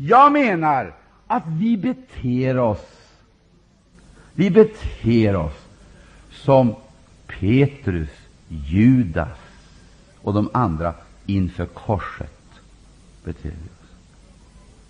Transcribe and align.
Jag 0.00 0.32
menar 0.32 0.94
att 1.26 1.42
vi 1.46 1.76
beter 1.76 2.58
oss 2.58 2.98
vi 4.38 4.50
beter 4.50 5.36
oss 5.36 5.66
som 6.30 6.74
Petrus, 7.26 8.10
Judas 8.48 9.38
och 10.22 10.34
de 10.34 10.50
andra 10.52 10.94
inför 11.26 11.66
korset. 11.66 12.40
beter 13.24 13.48
Vi 13.48 13.56
oss. 13.56 13.90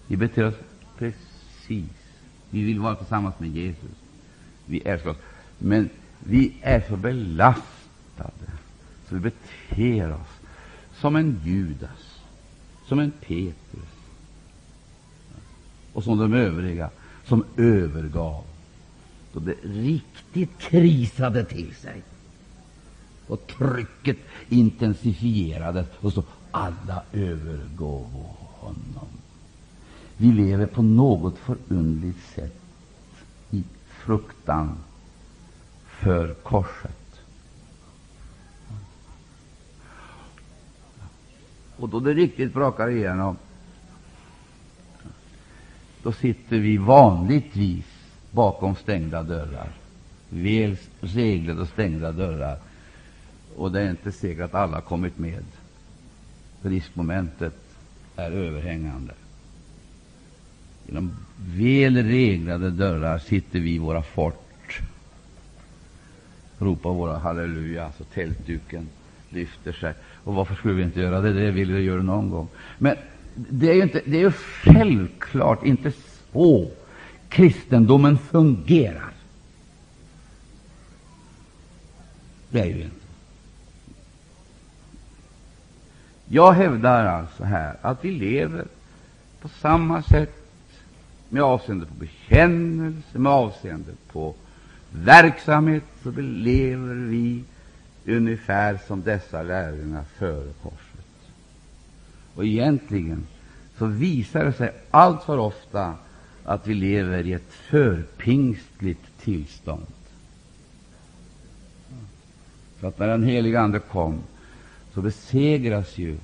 Vi 0.06 0.16
beter 0.16 0.46
oss 0.46 0.54
precis. 0.98 1.90
Vi 2.50 2.62
vill 2.62 2.80
vara 2.80 2.94
tillsammans 2.94 3.34
med 3.38 3.50
Jesus. 3.50 3.96
Vi 4.66 4.80
älskar 4.80 5.10
oss. 5.10 5.16
Men 5.58 5.90
vi 6.18 6.52
är 6.62 6.84
så 6.88 6.96
belastade 6.96 8.52
så 9.08 9.14
vi 9.14 9.20
beter 9.20 10.12
oss 10.12 10.40
som 10.94 11.16
en 11.16 11.40
Judas, 11.44 12.20
som 12.86 12.98
en 12.98 13.10
Petrus 13.10 13.97
och 15.98 16.04
som 16.04 16.18
de 16.18 16.34
övriga 16.34 16.90
som 17.24 17.44
övergav 17.56 18.44
då 19.32 19.40
det 19.40 19.54
riktigt 19.62 20.58
krisade 20.58 21.44
till 21.44 21.74
sig 21.74 22.02
och 23.26 23.46
trycket 23.46 24.16
intensifierades 24.48 25.86
och 26.00 26.12
så 26.12 26.22
alla 26.50 27.02
övergav 27.12 28.06
honom. 28.38 29.08
Vi 30.16 30.32
lever 30.32 30.66
på 30.66 30.82
något 30.82 31.38
förundligt 31.38 32.34
sätt 32.34 32.60
i 33.50 33.62
fruktan 33.88 34.78
för 35.86 36.34
korset. 36.34 37.20
Och 41.76 41.88
då 41.88 42.00
det 42.00 42.14
riktigt 42.14 42.54
brakar 42.54 42.88
igenom, 42.88 43.36
då 46.02 46.12
sitter 46.12 46.58
vi 46.58 46.76
vanligtvis 46.76 47.84
bakom 48.30 48.76
stängda 48.76 49.22
dörrar. 49.22 49.68
Väl 50.28 50.76
reglade 51.00 51.60
och 51.60 51.68
stängda 51.68 52.12
dörrar. 52.12 52.58
Och 53.56 53.72
det 53.72 53.80
är 53.80 53.90
inte 53.90 54.12
säkert 54.12 54.44
att 54.44 54.54
alla 54.54 54.80
kommit 54.80 55.18
med. 55.18 55.44
Riskmomentet 56.62 57.54
är 58.16 58.30
överhängande. 58.30 59.12
Genom 60.86 61.16
väl 61.36 62.02
reglade 62.02 62.70
dörrar 62.70 63.18
sitter 63.18 63.60
vi 63.60 63.74
i 63.74 63.78
våra 63.78 64.02
fort, 64.02 64.80
ropar 66.58 66.90
våra 66.90 67.18
halleluja, 67.18 67.92
så 67.98 68.04
tältduken 68.04 68.88
lyfter 69.28 69.72
sig. 69.72 69.94
Och 70.24 70.34
varför 70.34 70.54
skulle 70.54 70.74
vi 70.74 70.82
inte 70.82 71.00
göra 71.00 71.20
det? 71.20 71.32
Det 71.32 71.50
vill 71.50 71.72
vi 71.72 71.80
göra 71.80 72.02
någon 72.02 72.30
gång. 72.30 72.48
Men 72.78 72.96
det 73.50 73.70
är 73.70 73.74
ju, 73.74 73.82
inte, 73.82 74.02
det 74.04 74.16
är 74.16 74.20
ju 74.20 74.32
självklart 74.32 75.64
inte 75.64 75.92
så 76.32 76.70
kristendomen 77.28 78.18
fungerar. 78.18 79.12
Det 82.50 82.60
är 82.60 82.66
ju 82.66 82.82
inte. 82.82 82.96
Jag 86.28 86.52
hävdar 86.52 87.06
alltså 87.06 87.44
här 87.44 87.76
att 87.82 88.04
vi 88.04 88.10
lever 88.10 88.66
på 89.40 89.48
samma 89.48 90.02
sätt 90.02 90.34
med 91.28 91.42
avseende 91.42 91.86
på 91.86 91.94
bekännelse, 91.94 93.18
med 93.18 93.32
avseende 93.32 93.92
på 94.12 94.34
verksamhet, 94.90 95.84
så 96.02 96.10
lever 96.20 96.94
vi 96.94 97.44
ungefär 98.06 98.78
som 98.86 99.02
dessa 99.02 99.42
lärjungar 99.42 100.04
före 100.18 100.52
korset. 100.62 100.87
Och 102.38 102.46
egentligen 102.46 103.26
så 103.78 103.86
visar 103.86 104.44
det 104.44 104.52
sig 104.52 104.72
allt 104.90 105.22
för 105.22 105.38
ofta 105.38 105.94
att 106.44 106.66
vi 106.66 106.74
lever 106.74 107.26
i 107.26 107.32
ett 107.32 107.52
förpingstligt 107.52 109.20
tillstånd. 109.20 109.86
För 112.76 112.88
att 112.88 112.98
när 112.98 113.06
den 113.06 113.22
helige 113.22 113.60
Ande 113.60 113.78
kom, 113.78 114.18
så 114.94 115.02
besegras 115.02 115.98
ju 115.98 116.18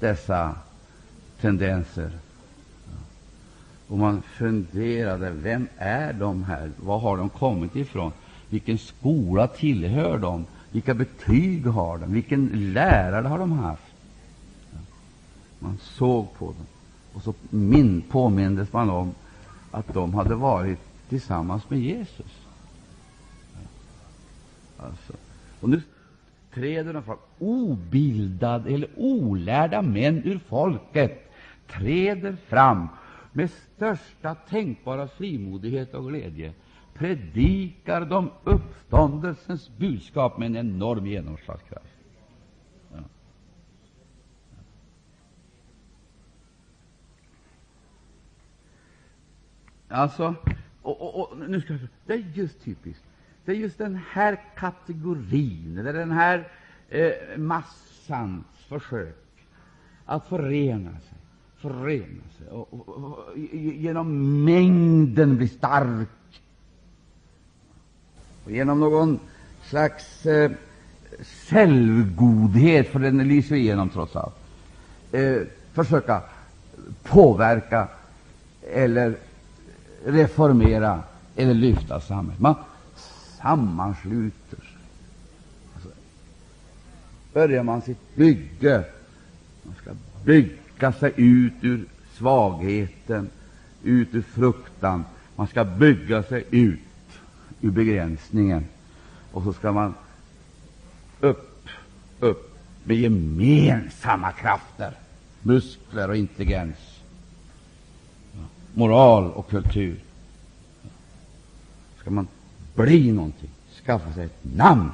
dessa 0.00 0.54
tendenser. 1.40 2.10
Och 3.88 3.98
man 3.98 4.22
funderade, 4.22 5.30
vem 5.30 5.68
är 5.78 6.12
de 6.12 6.44
här? 6.44 6.70
Var 6.76 6.98
har 6.98 7.16
de 7.16 7.28
kommit 7.28 7.76
ifrån? 7.76 8.12
Vilken 8.48 8.78
skola 8.78 9.46
tillhör 9.46 10.18
de? 10.18 10.46
Vilka 10.70 10.94
betyg 10.94 11.66
har 11.66 11.98
de? 11.98 12.12
Vilken 12.12 12.72
lärare 12.72 13.26
har 13.26 13.38
de 13.38 13.52
haft? 13.52 13.85
Man 15.58 15.78
såg 15.78 16.34
på 16.34 16.46
dem, 16.46 16.66
och 17.12 17.22
så 17.22 17.34
min, 17.50 18.02
påmindes 18.02 18.72
man 18.72 18.90
om 18.90 19.14
att 19.70 19.94
de 19.94 20.14
hade 20.14 20.34
varit 20.34 20.78
tillsammans 21.08 21.70
med 21.70 21.80
Jesus. 21.80 22.46
Alltså. 24.76 25.12
Och 25.60 25.68
nu 25.68 25.82
träder 26.54 26.92
de 26.92 27.02
fram, 27.02 27.18
obildade 27.38 28.74
eller 28.74 28.88
olärda 28.96 29.82
män 29.82 30.22
ur 30.24 30.38
folket 30.38 31.32
träder 31.66 32.36
fram 32.48 32.88
med 33.32 33.50
största 33.50 34.34
tänkbara 34.34 35.08
frimodighet 35.08 35.94
och 35.94 36.08
glädje 36.08 36.52
predikar 36.94 38.04
de 38.04 38.30
uppståndelsens 38.44 39.70
budskap 39.76 40.38
med 40.38 40.46
en 40.46 40.56
enorm 40.56 41.06
genomslagskraft. 41.06 41.95
Alltså, 49.88 50.34
och, 50.82 51.00
och, 51.00 51.20
och, 51.20 51.38
nu 51.48 51.60
ska 51.60 51.72
jag, 51.72 51.80
det 52.06 52.12
är 52.12 52.24
just 52.34 52.64
typiskt. 52.64 53.02
Det 53.44 53.52
är 53.52 53.56
just 53.56 53.78
den 53.78 54.00
här 54.10 54.40
kategorin, 54.56 55.78
eller 55.78 55.92
den 55.92 56.10
här 56.10 56.48
eh, 56.88 57.12
massans 57.36 58.44
försök 58.68 59.16
att 60.04 60.26
förena 60.28 60.90
sig, 60.90 61.18
förena 61.56 62.22
sig 62.38 62.48
och, 62.48 62.74
och, 62.74 62.88
och, 62.88 63.38
genom 63.52 64.44
mängden 64.44 65.36
bli 65.36 65.48
stark 65.48 66.08
och 68.44 68.50
genom 68.50 68.80
någon 68.80 69.20
slags 69.62 70.26
eh, 70.26 70.50
självgodhet, 71.22 72.88
för 72.88 72.98
den 72.98 73.28
lyser 73.28 73.56
igenom 73.56 73.88
trots 73.88 74.16
allt, 74.16 74.34
eh, 75.12 75.36
försöka 75.72 76.22
påverka 77.02 77.88
eller 78.72 79.16
reformera 80.06 81.02
eller 81.36 81.54
lyfta 81.54 82.00
samhället. 82.00 82.40
Man 82.40 82.54
sammansluter 83.42 84.56
sig. 84.56 84.66
Alltså, 85.74 85.88
börjar 87.32 87.62
man 87.62 87.82
sitt 87.82 88.16
bygge, 88.16 88.84
man 89.62 89.74
ska 89.74 89.90
bygga 90.24 90.92
sig 90.92 91.12
ut 91.16 91.52
ur 91.60 91.84
svagheten, 92.18 93.30
ut 93.82 94.14
ur 94.14 94.22
fruktan. 94.22 95.04
Man 95.36 95.46
ska 95.46 95.64
bygga 95.64 96.22
sig 96.22 96.44
ut 96.50 96.80
ur 97.60 97.70
begränsningen. 97.70 98.64
Och 99.32 99.42
så 99.42 99.52
ska 99.52 99.72
man 99.72 99.94
upp, 101.20 101.68
upp 102.20 102.58
med 102.84 102.96
gemensamma 102.96 104.32
krafter, 104.32 104.92
muskler 105.42 106.08
och 106.08 106.16
intelligens, 106.16 106.76
moral 108.76 109.30
och 109.32 109.50
kultur. 109.50 109.96
Ska 112.00 112.10
man 112.10 112.28
bli 112.74 113.12
någonting, 113.12 113.50
skaffa 113.84 114.12
sig 114.12 114.24
ett 114.24 114.44
namn 114.56 114.90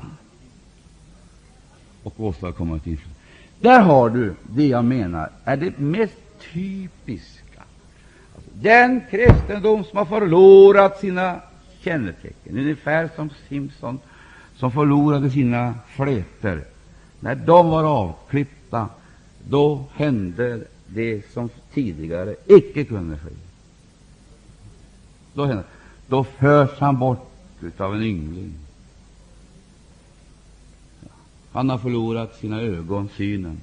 och 2.02 2.20
åstadkomma 2.20 2.76
ett 2.76 2.86
inflytande. 2.86 3.18
Där 3.60 3.80
har 3.80 4.10
du 4.10 4.34
det 4.50 4.66
jag 4.66 4.84
menar 4.84 5.30
är 5.44 5.56
det 5.56 5.78
mest 5.78 6.18
typiska. 6.52 7.62
Alltså, 8.34 8.50
den 8.54 9.00
kristendom 9.10 9.84
som 9.84 9.98
har 9.98 10.04
förlorat 10.04 11.00
sina 11.00 11.40
kännetecken, 11.80 12.58
ungefär 12.58 13.10
som 13.16 13.30
Simpson 13.48 13.98
som 14.56 14.72
förlorade 14.72 15.30
sina 15.30 15.74
flätor. 15.88 16.64
När 17.20 17.34
de 17.34 17.68
var 17.68 17.84
avklippta, 17.84 18.88
då 19.48 19.84
hände 19.94 20.60
det 20.86 21.32
som 21.32 21.50
tidigare 21.74 22.34
icke 22.46 22.84
kunde 22.84 23.18
ske. 23.18 23.30
Då, 25.34 25.62
då 26.06 26.24
förs 26.24 26.78
han 26.78 26.98
bort 26.98 27.28
av 27.78 27.94
en 27.94 28.02
yngling. 28.02 28.54
Han 31.52 31.70
har 31.70 31.78
förlorat 31.78 32.36
sina 32.36 32.60
ögon, 32.60 33.08
synen. 33.16 33.60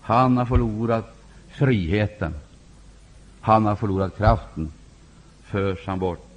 Han 0.00 0.36
har 0.36 0.46
förlorat 0.46 1.16
friheten. 1.48 2.34
Han 3.40 3.66
har 3.66 3.76
förlorat 3.76 4.16
kraften. 4.16 4.72
Förs 5.42 5.86
han 5.86 5.98
bort 5.98 6.30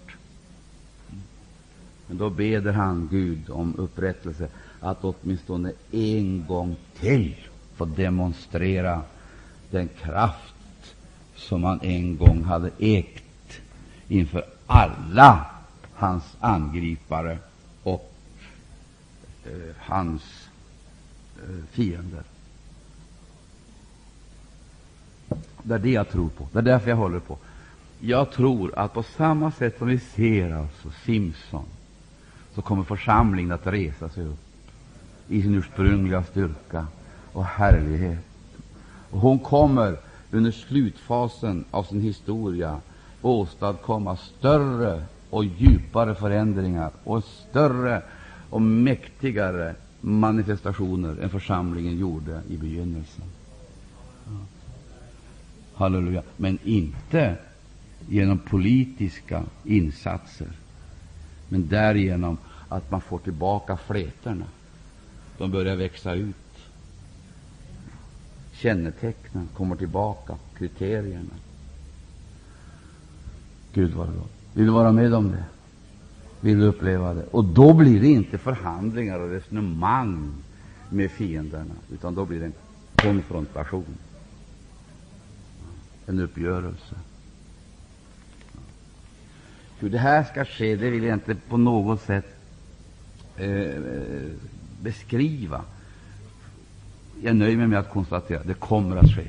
men 2.14 2.18
då 2.18 2.30
beder 2.30 2.72
han 2.72 3.08
Gud 3.12 3.50
om 3.50 3.76
upprättelse, 3.78 4.48
att 4.80 4.98
åtminstone 5.02 5.72
en 5.92 6.46
gång 6.48 6.76
till 7.00 7.36
få 7.76 7.86
demonstrera 7.86 9.02
den 9.72 9.88
kraft 9.88 10.96
som 11.36 11.64
han 11.64 11.80
en 11.82 12.18
gång 12.18 12.44
hade 12.44 12.70
ägt 12.80 13.23
inför 14.14 14.46
alla 14.68 15.46
hans 15.94 16.24
angripare 16.40 17.38
och 17.84 18.14
eh, 19.46 19.76
hans 19.80 20.50
eh, 21.38 21.66
fiender. 21.72 22.24
Det 25.64 25.74
är 25.74 25.80
det 25.80 25.92
jag 25.92 26.10
tror 26.10 26.30
på. 26.30 26.48
Det 26.52 26.60
är 26.60 26.64
därför 26.64 26.90
jag 26.90 26.98
håller 26.98 27.20
på. 27.20 27.38
Jag 28.00 28.32
tror 28.32 28.80
att 28.80 28.94
på 28.94 29.04
samma 29.04 29.52
sätt 29.52 29.78
som 29.78 29.88
vi 29.88 30.00
ser 30.00 30.54
alltså 30.54 30.92
Simson, 31.06 31.66
så 32.56 32.62
kommer 32.62 32.84
församlingen 32.84 33.52
att 33.52 33.68
resa 33.68 34.10
sig 34.10 34.26
upp 34.26 34.40
i 35.28 35.42
sin 35.42 35.56
ursprungliga 35.56 36.24
styrka 36.24 36.88
och 37.32 37.46
härlighet. 37.46 38.26
Och 39.10 39.20
hon 39.20 39.40
kommer 39.40 39.98
under 40.32 40.52
slutfasen 40.52 41.66
av 41.72 41.84
sin 41.84 42.02
historia 42.02 42.82
åstadkomma 43.24 44.18
större 44.18 45.04
och 45.30 45.46
djupare 45.46 46.16
förändringar 46.16 46.92
och 47.04 47.24
större 47.24 48.02
och 48.50 48.62
mäktigare 48.62 49.76
manifestationer 50.02 51.18
än 51.22 51.30
församlingen 51.30 51.98
gjorde 51.98 52.42
i 52.50 52.58
begynnelsen. 52.58 53.26
Halleluja. 55.74 56.24
Men 56.38 56.60
inte 56.64 57.36
genom 58.10 58.40
politiska 58.40 59.44
insatser, 59.64 60.48
men 61.50 61.68
därigenom 61.68 62.38
att 62.70 62.92
man 62.92 63.02
får 63.02 63.20
tillbaka 63.20 63.78
flätorna. 63.78 64.46
De 65.38 65.52
börjar 65.52 65.76
växa 65.76 66.14
ut. 66.14 66.36
Kännetecknen 68.54 69.48
kommer 69.54 69.76
tillbaka, 69.76 70.36
kriterierna. 70.58 71.34
Gud 73.74 73.94
var 73.94 74.06
lov! 74.06 74.28
Vill 74.54 74.66
du 74.66 74.72
vara 74.72 74.92
med 74.92 75.14
om 75.14 75.32
det? 75.32 75.44
Vill 76.42 76.60
du 76.60 76.66
uppleva 76.66 77.14
det? 77.14 77.24
Och 77.24 77.46
då 77.46 77.74
blir 77.74 78.02
det 78.02 78.08
inte 78.08 78.38
förhandlingar 78.38 79.20
och 79.20 79.30
resonemang 79.30 80.34
med 80.90 81.12
fienderna, 81.12 81.76
utan 81.92 82.16
då 82.16 82.26
blir 82.26 82.40
det 82.40 82.46
en 82.46 82.54
konfrontation, 82.96 83.98
en 86.06 86.20
uppgörelse. 86.20 86.96
Hur 89.80 89.90
det 89.90 89.98
här 89.98 90.24
ska 90.24 90.46
ske, 90.46 90.76
det 90.76 90.90
vill 90.90 91.04
jag 91.04 91.14
inte 91.16 91.36
på 91.36 91.58
något 91.58 92.02
sätt 92.02 92.38
eh, 93.38 93.82
beskriva. 94.82 95.62
Jag 97.22 97.36
nöjer 97.36 97.58
mig 97.58 97.68
med 97.68 97.80
att 97.80 97.90
konstatera 97.90 98.40
att 98.40 98.48
det 98.48 98.54
kommer 98.54 98.98
att 98.98 99.16
ske. 99.16 99.28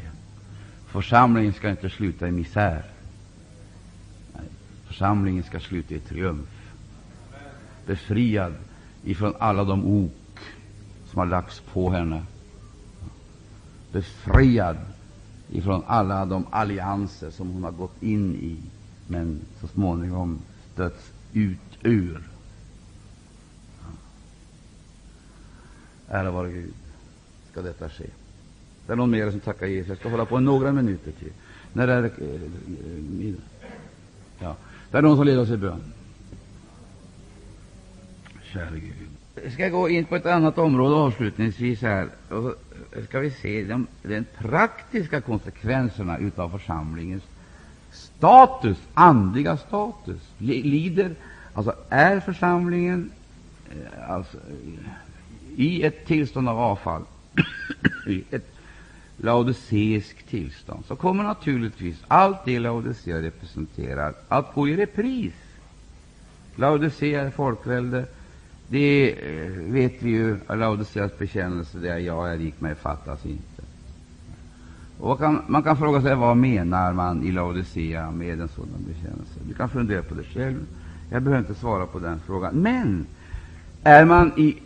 Församlingen 0.86 1.52
ska 1.52 1.70
inte 1.70 1.90
sluta 1.90 2.28
i 2.28 2.32
misär. 2.32 2.93
Församlingen 4.94 5.42
ska 5.42 5.60
sluta 5.60 5.94
i 5.94 5.98
triumf. 5.98 6.72
Befriad 7.86 8.54
ifrån 9.04 9.34
alla 9.38 9.64
de 9.64 9.86
ok 9.86 10.38
som 11.10 11.18
har 11.18 11.26
lagts 11.26 11.60
på 11.60 11.90
henne. 11.90 12.22
Befriad 13.92 14.76
ifrån 15.50 15.82
alla 15.86 16.24
de 16.24 16.46
allianser 16.50 17.30
som 17.30 17.50
hon 17.50 17.64
har 17.64 17.70
gått 17.70 18.02
in 18.02 18.34
i, 18.34 18.56
men 19.06 19.40
så 19.60 19.66
småningom 19.66 20.38
stötts 20.72 21.12
ut 21.32 21.78
ur. 21.82 22.22
Ära 26.08 26.30
vare 26.30 26.52
Gud, 26.52 26.74
ska 27.50 27.62
detta 27.62 27.88
ske. 27.88 28.06
Det 28.86 28.92
är 28.92 28.96
någon 28.96 29.10
mer 29.10 29.30
som 29.30 29.40
tackar 29.40 29.66
Jesus. 29.66 29.88
Jag 29.88 29.98
ska 29.98 30.08
hålla 30.08 30.24
på 30.24 30.40
några 30.40 30.72
minuter 30.72 31.12
till. 31.12 31.32
När 31.72 31.88
är 31.88 32.02
det 32.02 32.08
eh, 32.08 32.34
eh, 32.34 33.02
middag? 33.18 33.42
Ja. 34.38 34.56
Det 34.90 34.98
är 34.98 35.02
någon 35.02 35.16
som 35.16 35.26
leder 35.26 35.42
oss 35.42 35.50
i 35.50 35.56
bön. 35.56 35.92
Käre 38.52 38.80
Gud. 38.80 39.52
Ska 39.52 39.62
jag 39.62 39.72
gå 39.72 39.88
in 39.88 40.04
på 40.04 40.16
ett 40.16 40.26
annat 40.26 40.58
område 40.58 40.94
avslutningsvis 40.94 41.82
här. 41.82 42.08
Och 42.28 42.54
ska 43.08 43.20
vi 43.20 43.30
se 43.30 43.64
de, 43.64 43.86
de 44.02 44.24
praktiska 44.38 45.20
konsekvenserna 45.20 46.18
av 46.36 46.48
församlingens 46.48 47.22
status, 47.90 48.78
andliga 48.94 49.56
status. 49.56 50.20
Lider, 50.38 51.14
alltså 51.54 51.74
är 51.88 52.20
församlingen 52.20 53.10
eh, 53.70 54.10
alltså, 54.10 54.38
i 55.56 55.82
ett 55.82 56.06
tillstånd 56.06 56.48
av 56.48 56.58
avfall, 56.58 57.02
i 58.06 58.24
ett 58.30 58.53
laodiceiskt 59.16 60.28
tillstånd, 60.28 60.84
så 60.84 60.96
kommer 60.96 61.24
naturligtvis 61.24 61.96
allt 62.08 62.44
det 62.44 62.58
Laodicea 62.58 63.22
representerar 63.22 64.14
att 64.28 64.54
gå 64.54 64.68
i 64.68 64.76
repris. 64.76 65.34
Laodicea 66.56 67.22
är 67.22 67.30
folkvälde. 67.30 68.04
Det 68.68 69.12
eh, 69.12 69.50
vet 69.50 70.02
vi 70.02 70.10
ju, 70.10 70.36
av 70.46 70.58
Laodiceas 70.58 71.18
bekännelse, 71.18 71.78
det 71.78 71.98
jag 71.98 72.32
är 72.32 72.38
rik, 72.38 72.60
mig 72.60 72.74
fattas 72.74 73.26
inte. 73.26 73.62
Och 74.98 75.18
kan, 75.18 75.42
man 75.46 75.62
kan 75.62 75.76
fråga 75.76 76.02
sig 76.02 76.14
vad 76.14 76.36
menar 76.36 76.92
man 76.92 77.22
i 77.22 77.32
Laodicea 77.32 78.10
med 78.10 78.40
en 78.40 78.48
sådan 78.48 78.84
bekännelse. 78.86 79.40
Du 79.48 79.54
kan 79.54 79.68
fundera 79.68 80.02
på 80.02 80.14
det 80.14 80.24
själv. 80.24 80.66
Jag 81.10 81.22
behöver 81.22 81.48
inte 81.48 81.60
svara 81.60 81.86
på 81.86 81.98
den 81.98 82.20
frågan. 82.26 82.54
Men 82.54 83.06
är 83.82 84.04
man 84.04 84.32
i 84.36 84.58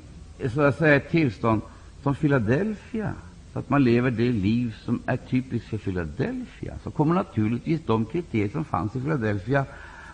så 0.48 0.60
att 0.60 0.78
säga 0.78 0.96
ett 0.96 1.10
tillstånd 1.10 1.60
som 2.02 2.14
Philadelphia, 2.14 3.12
så 3.58 3.60
att 3.60 3.70
man 3.70 3.84
lever 3.84 4.10
det 4.10 4.32
liv 4.32 4.74
som 4.84 5.02
är 5.06 5.16
typiskt 5.16 5.68
för 5.68 5.78
Philadelphia, 5.78 6.74
så 6.84 6.90
kommer 6.90 7.14
naturligtvis 7.14 7.80
de 7.86 8.04
kriterier 8.04 8.48
som 8.48 8.64
fanns 8.64 8.96
i 8.96 9.00
Philadelphia 9.00 9.64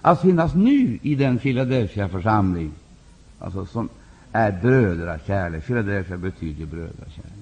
att 0.03 0.23
finnas 0.23 0.55
nu 0.55 0.99
i 1.03 1.15
den 1.15 1.39
Philadelphia-församling 1.39 2.73
alltså 3.39 3.67
som 3.67 3.89
är 4.33 4.53
brödrakärlek. 4.63 5.67
Philadelphia 5.67 6.17
betyder 6.17 6.67
brödrakärlek. 6.67 7.33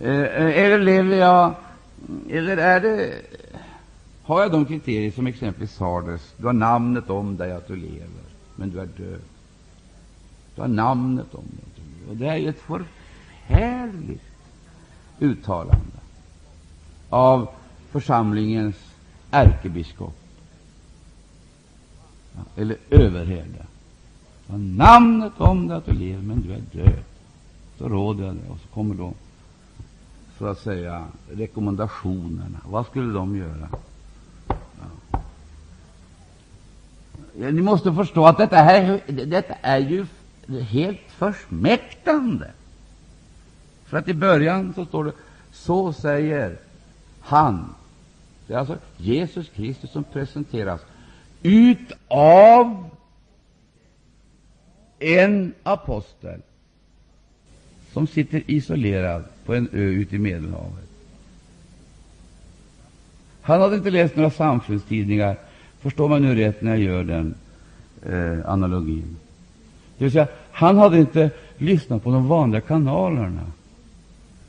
Eh, 0.00 0.20
eh, 0.20 0.64
eller 0.64 0.78
lever 0.78 1.16
jag, 1.16 1.54
eller 2.30 2.56
är 2.56 2.80
det, 2.80 3.14
har 4.22 4.42
jag 4.42 4.52
de 4.52 4.64
kriterier 4.64 5.10
som 5.10 5.26
exempelvis 5.26 5.74
Sardes? 5.74 6.34
Du 6.36 6.46
har 6.46 6.52
namnet 6.52 7.10
om 7.10 7.36
dig 7.36 7.52
att 7.52 7.68
du 7.68 7.76
lever, 7.76 8.24
men 8.56 8.70
du 8.70 8.80
är 8.80 8.86
död. 8.86 9.20
Du 10.54 10.60
har 10.60 10.68
namnet 10.68 11.34
om 11.34 11.44
dig. 11.44 11.73
Och 12.08 12.16
det 12.16 12.26
är 12.26 12.36
ju 12.36 12.48
ett 12.48 12.60
förfärligt 12.60 14.22
uttalande 15.18 15.98
av 17.10 17.48
församlingens 17.90 18.76
ärkebiskop, 19.30 20.14
eller 22.56 22.76
överherde. 22.90 23.66
Har 24.48 24.58
namnet 24.58 25.32
om 25.38 25.68
dig 25.68 25.76
att 25.76 25.86
du 25.86 25.92
lever, 25.92 26.22
men 26.22 26.40
du 26.40 26.52
är 26.52 26.84
död. 26.84 27.04
Så 27.78 27.88
råder 27.88 28.24
jag 28.26 28.34
det. 28.34 28.48
Och 28.48 28.58
så 28.58 28.68
kommer 28.68 28.94
då 28.94 29.12
så 30.38 30.46
att 30.46 30.58
säga 30.58 31.04
rekommendationerna. 31.30 32.58
Vad 32.68 32.86
skulle 32.86 33.12
de 33.12 33.36
göra? 33.36 33.68
Ja, 37.38 37.50
ni 37.50 37.62
måste 37.62 37.94
förstå 37.94 38.26
att 38.26 38.38
detta, 38.38 38.56
här, 38.56 39.00
detta 39.26 39.54
är 39.54 39.78
ju 39.78 40.06
helt 40.48 41.00
försmäktande. 41.08 42.50
För 43.84 43.96
att 43.96 44.08
i 44.08 44.14
början 44.14 44.74
så 44.74 44.84
står 44.84 45.04
det 45.04 45.12
så 45.52 45.92
säger 45.92 46.56
han. 47.20 47.74
Det 48.46 48.54
är 48.54 48.58
alltså 48.58 48.78
Jesus 48.96 49.48
Kristus 49.48 49.90
som 49.90 50.04
presenteras 50.04 50.80
utav 51.42 52.90
en 54.98 55.54
apostel 55.62 56.40
som 57.92 58.06
sitter 58.06 58.42
isolerad 58.46 59.24
på 59.44 59.54
en 59.54 59.68
ö 59.72 59.78
ute 59.78 60.16
i 60.16 60.18
Medelhavet. 60.18 60.88
Han 63.42 63.60
hade 63.60 63.76
inte 63.76 63.90
läst 63.90 64.16
några 64.16 64.30
samfundstidningar, 64.30 65.36
förstår 65.80 66.08
man 66.08 66.22
nu 66.22 66.34
rätt 66.34 66.62
när 66.62 66.70
jag 66.70 66.80
gör 66.80 67.04
den 67.04 67.34
eh, 68.02 68.50
analogin. 68.50 69.16
Det 69.98 70.04
vill 70.04 70.12
säga, 70.12 70.28
han 70.52 70.78
hade 70.78 70.98
inte 70.98 71.30
lyssnat 71.58 72.04
på 72.04 72.10
de 72.10 72.28
vanliga 72.28 72.60
kanalerna, 72.60 73.42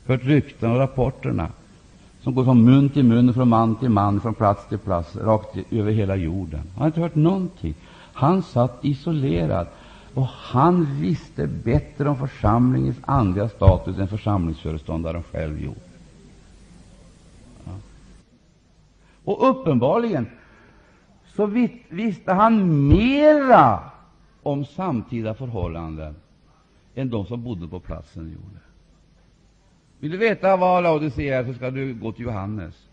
hört 0.06 0.24
rykten 0.24 0.70
och 0.70 0.78
rapporterna 0.78 1.48
som 2.22 2.34
går 2.34 2.44
från 2.44 2.64
mun 2.64 2.88
till 2.88 3.04
mun, 3.04 3.34
från 3.34 3.48
man 3.48 3.76
till 3.76 3.90
man, 3.90 4.20
från 4.20 4.34
plats 4.34 4.68
till 4.68 4.78
plats, 4.78 5.16
rakt 5.16 5.56
över 5.70 5.92
hela 5.92 6.16
jorden. 6.16 6.60
Han 6.60 6.78
hade 6.78 6.86
inte 6.86 7.00
hört 7.00 7.14
någonting. 7.14 7.74
Han 8.12 8.42
satt 8.42 8.78
isolerad, 8.84 9.66
och 10.14 10.26
han 10.26 11.00
visste 11.00 11.46
bättre 11.46 12.08
om 12.08 12.16
församlingens 12.16 12.96
andliga 13.00 13.48
status 13.48 13.98
än 13.98 14.08
församlingsföreståndaren 14.08 15.22
själv 15.22 15.62
gjorde. 15.62 15.80
Ja. 17.64 17.72
Och 19.24 19.50
uppenbarligen 19.50 20.26
så 21.36 21.46
visste 21.90 22.32
han 22.32 22.86
mera 22.88 23.80
om 24.46 24.64
samtida 24.64 25.34
förhållanden 25.34 26.14
än 26.94 27.10
de 27.10 27.26
som 27.26 27.42
bodde 27.42 27.68
på 27.68 27.80
platsen 27.80 28.24
gjorde. 28.24 28.60
Vill 29.98 30.10
du 30.10 30.16
veta 30.16 30.56
vad 30.56 30.82
Laodicea 30.82 31.38
är, 31.38 31.44
så 31.44 31.54
ska 31.54 31.70
du 31.70 31.94
gå 31.94 32.12
till 32.12 32.24
Johannes. 32.24 32.88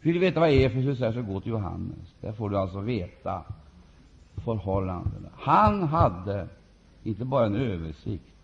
Vill 0.00 0.14
du 0.14 0.20
veta 0.20 0.40
vad 0.40 0.50
Efesus 0.50 1.00
är, 1.00 1.12
så 1.12 1.22
gå 1.22 1.40
till 1.40 1.50
Johannes. 1.50 2.14
Där 2.20 2.32
får 2.32 2.50
du 2.50 2.58
alltså 2.58 2.80
veta 2.80 3.44
förhållandena. 4.44 5.28
Han 5.34 5.82
hade 5.82 6.48
inte 7.02 7.24
bara 7.24 7.46
en 7.46 7.56
översikt, 7.56 8.34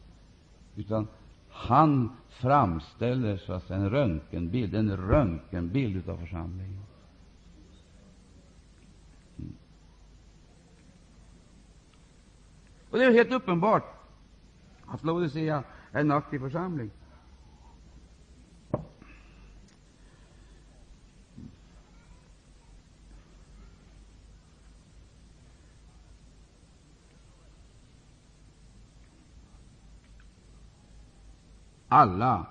utan 0.77 1.07
han 1.49 2.11
framställer 2.29 3.37
så 3.37 3.53
att 3.53 3.63
säga 3.63 3.81
en 3.81 3.91
röntgenbild, 3.91 4.75
en 4.75 4.97
röntgenbild 4.97 6.09
av 6.09 6.17
församlingen. 6.17 6.83
Och 12.91 12.99
det 12.99 13.05
är 13.05 13.13
helt 13.13 13.33
uppenbart 13.33 13.85
att 14.87 15.05
Laodicea 15.05 15.65
är 15.93 16.01
en 16.01 16.11
aktiv 16.11 16.39
församling. 16.39 16.91
Alla 31.91 32.47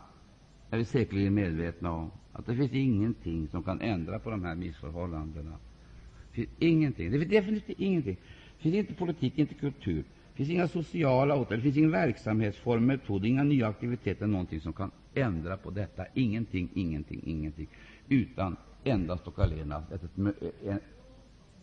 är 0.70 0.78
vi 0.78 0.86
säkerligen 0.86 1.34
medvetna 1.34 1.92
om 1.92 2.12
att 2.34 2.46
det 2.46 2.56
finns 2.56 2.72
ingenting 2.72 3.48
som 3.48 3.64
kan 3.64 3.82
ändra 3.82 4.20
på 4.20 4.30
de 4.30 4.44
här 4.44 4.56
missförhållandena. 4.56 5.52
Det 5.52 6.36
finns 6.36 6.50
ingenting. 6.60 7.12
Det 7.12 7.20
finns 7.20 7.32
definitivt 7.32 7.80
ingenting. 7.80 8.18
Det 8.58 8.64
finns 8.64 8.76
inte 8.76 8.94
politik, 8.94 9.38
inte 9.38 9.54
kultur. 9.54 10.04
Det 10.38 10.46
finns 10.46 10.50
inga 10.50 10.68
sociala 10.68 11.36
åtgärder, 11.36 11.56
det 11.58 11.62
finns 11.62 11.78
ingen 11.78 11.92
verksamhetsform, 11.92 12.86
metod, 12.86 13.26
inga 13.26 13.44
nya 13.44 13.68
aktiviteter, 13.68 14.28
någonting 14.28 14.62
som 14.62 14.74
kan 14.74 14.92
ändra 15.14 15.58
på 15.58 15.70
detta. 15.70 16.06
Ingenting, 16.14 16.70
ingenting, 16.74 17.22
ingenting. 17.26 17.68
Utan 18.08 18.58
endast 18.84 19.28
och 19.28 19.40
allenast 19.40 19.92
ett, 19.92 20.04
ett, 20.04 20.44
eh, 20.68 20.76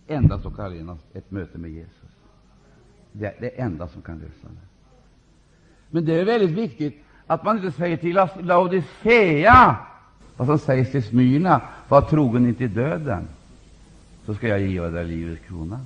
endast 0.06 0.46
och 0.46 0.58
allenast 0.58 1.04
ett 1.12 1.30
möte 1.30 1.58
med 1.58 1.70
Jesus. 1.70 2.10
Det 3.12 3.26
är 3.26 3.34
det 3.40 3.48
enda 3.48 3.88
som 3.88 4.02
kan 4.02 4.18
lösa 4.18 4.48
det. 4.48 4.66
Men 5.90 6.04
det 6.04 6.20
är 6.20 6.24
väldigt 6.24 6.58
viktigt 6.58 7.04
att 7.26 7.44
man 7.44 7.56
inte 7.56 7.72
säger 7.72 7.96
till 7.96 8.20
Laodicea 8.40 9.76
vad 10.36 10.46
som 10.48 10.58
sägs 10.58 10.90
till 10.90 11.02
Smyrna, 11.02 11.60
var 11.88 12.00
trogen 12.00 12.46
intill 12.46 12.74
döden, 12.74 13.28
så 14.26 14.34
ska 14.34 14.48
jag 14.48 14.60
ge 14.60 14.80
dig 14.80 15.04
livets 15.04 15.46
krona. 15.46 15.80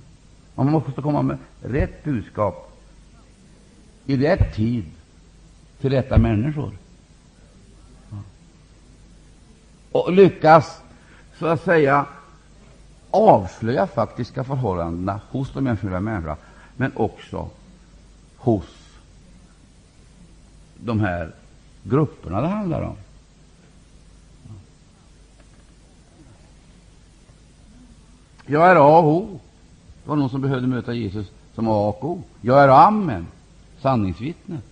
Man 0.54 0.70
måste 0.70 1.02
komma 1.02 1.22
med 1.22 1.38
rätt 1.62 2.04
budskap 2.04 2.67
i 4.08 4.16
rätt 4.16 4.54
tid 4.54 4.84
till 5.80 5.90
rätta 5.90 6.18
människor. 6.18 6.72
Och 9.92 10.12
lyckas, 10.12 10.80
så 11.38 11.46
att 11.46 11.64
säga, 11.64 12.06
avslöja 13.10 13.86
faktiska 13.86 14.44
förhållandena 14.44 15.20
hos 15.30 15.52
de 15.52 15.66
enskilda 15.66 16.00
människorna, 16.00 16.36
men 16.76 16.92
också 16.96 17.50
hos 18.36 18.64
de 20.76 21.00
här 21.00 21.34
grupperna 21.82 22.40
det 22.40 22.48
handlar 22.48 22.82
om. 22.82 22.96
Jag 28.46 28.70
är 28.70 28.76
A 28.76 28.98
och 28.98 29.16
O. 29.16 29.40
Det 30.02 30.08
var 30.08 30.16
någon 30.16 30.30
som 30.30 30.40
behövde 30.40 30.66
möta 30.66 30.92
Jesus 30.92 31.26
som 31.54 31.68
A 31.68 31.88
och 31.88 32.04
O. 32.04 32.22
Jag 32.40 32.62
är 32.62 32.68
Amen, 32.68 33.26
sanningsvittnet. 33.80 34.64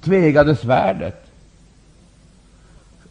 Tvegade 0.00 0.56
svärdet. 0.56 1.30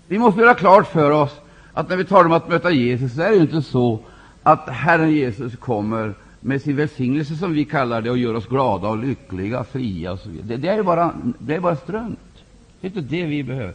Vi 0.07 0.19
måste 0.19 0.41
göra 0.41 0.53
klart 0.53 0.87
för 0.87 1.11
oss 1.11 1.31
att 1.73 1.89
när 1.89 1.97
vi 1.97 2.05
talar 2.05 2.25
om 2.25 2.31
att 2.31 2.49
möta 2.49 2.71
Jesus, 2.71 3.15
så 3.15 3.21
är 3.21 3.29
det 3.29 3.37
inte 3.37 3.61
så 3.61 3.99
att 4.43 4.69
Herren 4.69 5.11
Jesus 5.11 5.55
kommer 5.55 6.13
med 6.39 6.61
sin 6.61 6.75
välsignelse, 6.75 7.35
som 7.35 7.53
vi 7.53 7.65
kallar 7.65 8.01
det, 8.01 8.09
och 8.09 8.17
gör 8.17 8.33
oss 8.33 8.47
glada 8.47 8.87
och 8.87 8.97
lyckliga, 8.97 9.63
fria 9.63 10.11
och 10.11 10.19
så 10.19 10.29
vidare. 10.29 10.47
Det, 10.47 10.57
det 10.57 10.69
är 10.69 10.83
bara, 10.83 11.13
det 11.39 11.55
är 11.55 11.59
bara 11.59 11.75
strunt. 11.75 12.19
Det 12.81 12.87
är 12.87 12.89
inte 12.89 13.15
det 13.15 13.25
vi 13.25 13.43
behöver. 13.43 13.73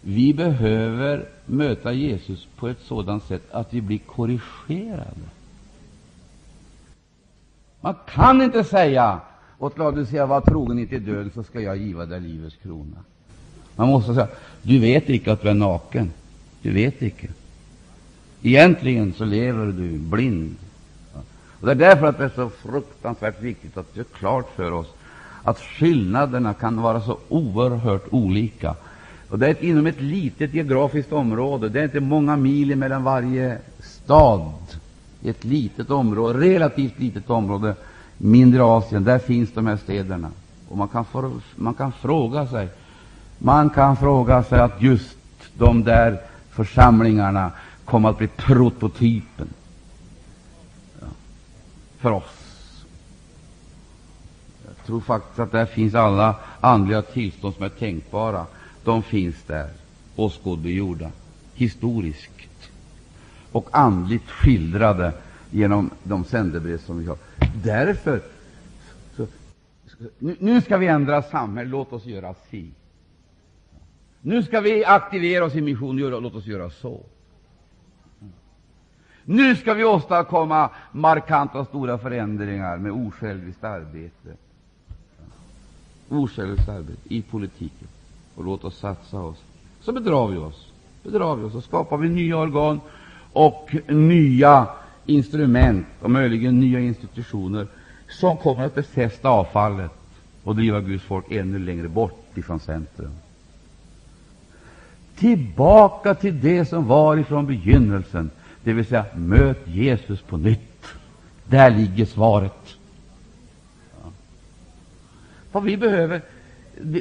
Vi 0.00 0.34
behöver 0.34 1.28
möta 1.46 1.92
Jesus 1.92 2.46
på 2.56 2.68
ett 2.68 2.80
sådant 2.82 3.24
sätt 3.24 3.42
att 3.50 3.74
vi 3.74 3.80
blir 3.80 3.98
korrigerade. 3.98 5.28
Man 7.80 7.94
kan 8.14 8.42
inte 8.42 8.64
säga 8.64 9.20
åt 9.58 9.78
Laodicea, 9.78 10.26
var 10.26 10.40
trogen 10.40 10.78
intill 10.78 11.04
döden, 11.04 11.30
så 11.34 11.42
ska 11.42 11.60
jag 11.60 11.76
giva 11.76 12.06
dig 12.06 12.20
livets 12.20 12.56
krona. 12.62 12.96
Man 13.76 13.88
måste 13.88 14.14
säga, 14.14 14.28
du 14.62 14.78
vet 14.78 15.10
icke 15.10 15.32
att 15.32 15.42
du 15.42 15.48
är 15.48 15.54
naken. 15.54 16.10
Du 16.62 16.72
vet 16.72 17.02
icke. 17.02 17.28
Egentligen 18.42 19.12
så 19.12 19.24
lever 19.24 19.66
du 19.66 19.98
blind. 19.98 20.56
Och 21.60 21.66
Det 21.66 21.72
är 21.72 21.76
därför 21.76 22.06
att 22.06 22.18
det 22.18 22.24
är 22.24 22.32
så 22.34 22.50
fruktansvärt 22.50 23.42
viktigt 23.42 23.76
att 23.76 23.86
vi 23.92 23.98
gör 23.98 24.04
klart 24.04 24.50
för 24.56 24.72
oss 24.72 24.86
att 25.44 25.58
skillnaderna 25.58 26.54
kan 26.54 26.82
vara 26.82 27.00
så 27.00 27.18
oerhört 27.28 28.06
olika. 28.10 28.74
Och 29.28 29.38
det 29.38 29.46
är 29.46 29.64
inom 29.64 29.86
ett 29.86 30.00
litet 30.00 30.54
geografiskt 30.54 31.12
område. 31.12 31.68
Det 31.68 31.80
är 31.80 31.84
inte 31.84 32.00
många 32.00 32.36
mil 32.36 32.76
mellan 32.76 33.04
varje 33.04 33.58
stad. 33.80 34.52
I 35.22 35.28
ett 35.28 35.44
litet 35.44 35.90
område, 35.90 36.38
relativt 36.38 36.98
litet 36.98 37.30
område, 37.30 37.74
mindre 38.18 38.62
Asien, 38.62 39.04
där 39.04 39.18
finns 39.18 39.52
de 39.52 39.66
här 39.66 39.76
städerna. 39.76 40.30
Och 40.68 40.76
man 40.76 40.88
kan, 40.88 41.04
för, 41.04 41.30
man 41.56 41.74
kan 41.74 41.92
fråga 41.92 42.46
sig 42.46 42.68
man 43.38 43.70
kan 43.70 43.96
fråga 43.96 44.42
sig 44.42 44.60
att 44.60 44.82
just 44.82 45.16
de 45.54 45.84
där 45.84 46.20
församlingarna 46.50 47.52
kommer 47.84 48.08
att 48.08 48.18
bli 48.18 48.26
prototypen 48.26 49.48
ja, 51.00 51.06
för 51.98 52.10
oss 52.10 52.84
Jag 54.66 54.86
tror 54.86 55.00
faktiskt 55.00 55.38
att 55.38 55.52
där 55.52 55.66
finns 55.66 55.94
alla 55.94 56.34
andliga 56.60 57.02
tillstånd 57.02 57.54
som 57.54 57.64
är 57.64 57.68
tänkbara. 57.68 58.46
De 58.84 59.02
finns 59.02 59.36
där, 59.46 59.70
åskådliggjorda, 60.16 61.10
historiskt 61.54 62.30
och 63.52 63.68
andligt 63.72 64.30
skildrade 64.30 65.12
genom 65.54 65.90
de 66.02 66.24
sändebrev 66.24 66.78
som 66.78 66.98
vi 66.98 67.06
har. 67.06 67.16
Därför 67.64 68.20
så, 69.16 69.26
nu, 70.18 70.36
nu 70.38 70.60
ska 70.60 70.76
vi 70.76 70.86
ändra 70.86 71.22
samhället, 71.22 71.70
låt 71.70 71.92
oss 71.92 72.06
göra 72.06 72.34
si. 72.50 72.70
Nu 74.20 74.42
ska 74.42 74.60
vi 74.60 74.84
aktivera 74.84 75.44
oss 75.44 75.54
i 75.54 75.60
mission, 75.60 75.96
låt 75.96 76.34
oss 76.34 76.46
göra 76.46 76.70
så. 76.70 77.00
Nu 79.24 79.56
ska 79.56 79.74
vi 79.74 79.84
åstadkomma 79.84 80.70
markanta 80.92 81.58
och 81.58 81.66
stora 81.66 81.98
förändringar 81.98 82.76
med 82.76 82.92
osjälviskt 82.92 83.64
arbete 83.64 84.36
osjälviskt 86.08 86.68
arbete 86.68 87.14
i 87.14 87.22
politiken 87.22 87.88
och 88.34 88.44
låt 88.44 88.64
oss 88.64 88.78
satsa 88.78 89.20
oss. 89.20 89.38
Så 89.80 89.92
bedrar 89.92 90.26
vi 90.28 90.36
oss. 90.36 90.72
Bedrar 91.02 91.36
vi 91.36 91.44
oss 91.44 91.54
och 91.54 91.64
skapar 91.64 91.96
vi 91.96 92.08
nya 92.08 92.36
organ 92.36 92.80
och 93.32 93.74
nya 93.88 94.66
instrument 95.06 95.86
och 96.00 96.10
möjligen 96.10 96.60
nya 96.60 96.80
institutioner 96.80 97.66
som 98.08 98.36
kommer 98.36 98.66
att 98.66 98.74
befästa 98.74 99.28
avfallet 99.28 99.90
och 100.42 100.56
driva 100.56 100.80
Guds 100.80 101.04
folk 101.04 101.30
ännu 101.30 101.58
längre 101.58 101.88
bort 101.88 102.26
ifrån 102.34 102.60
centrum. 102.60 103.12
Tillbaka 105.16 106.14
till 106.14 106.40
det 106.40 106.64
som 106.64 106.86
var 106.86 107.16
ifrån 107.16 107.46
begynnelsen, 107.46 108.30
det 108.64 108.72
vill 108.72 108.86
säga 108.86 109.04
möt 109.14 109.68
Jesus 109.68 110.20
på 110.20 110.36
nytt. 110.36 110.86
Där 111.44 111.70
ligger 111.70 112.04
svaret. 112.04 112.76
Vad 115.52 115.62
vi 115.62 115.76
behöver, 115.76 116.22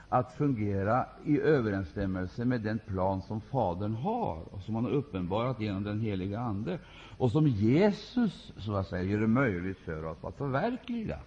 att 0.10 0.34
fungera 0.34 1.05
i 1.25 1.39
överensstämmelse 1.39 2.46
med 2.46 2.62
den 2.62 2.79
plan 2.79 3.22
som 3.22 3.41
Fadern 3.41 3.93
har 3.93 4.53
och 4.53 4.62
som 4.62 4.75
han 4.75 4.84
har 4.84 4.91
uppenbarat 4.91 5.62
genom 5.62 5.84
den 5.84 6.01
heliga 6.01 6.39
Ande 6.39 6.79
och 7.17 7.32
som 7.32 7.48
Jesus 7.48 8.53
så 8.58 8.75
att 8.75 8.88
säga 8.88 9.03
gör 9.03 9.20
det 9.20 9.27
möjligt 9.27 9.79
för 9.79 10.05
oss 10.05 10.24
att 10.24 10.38
förverkliga. 10.38 11.20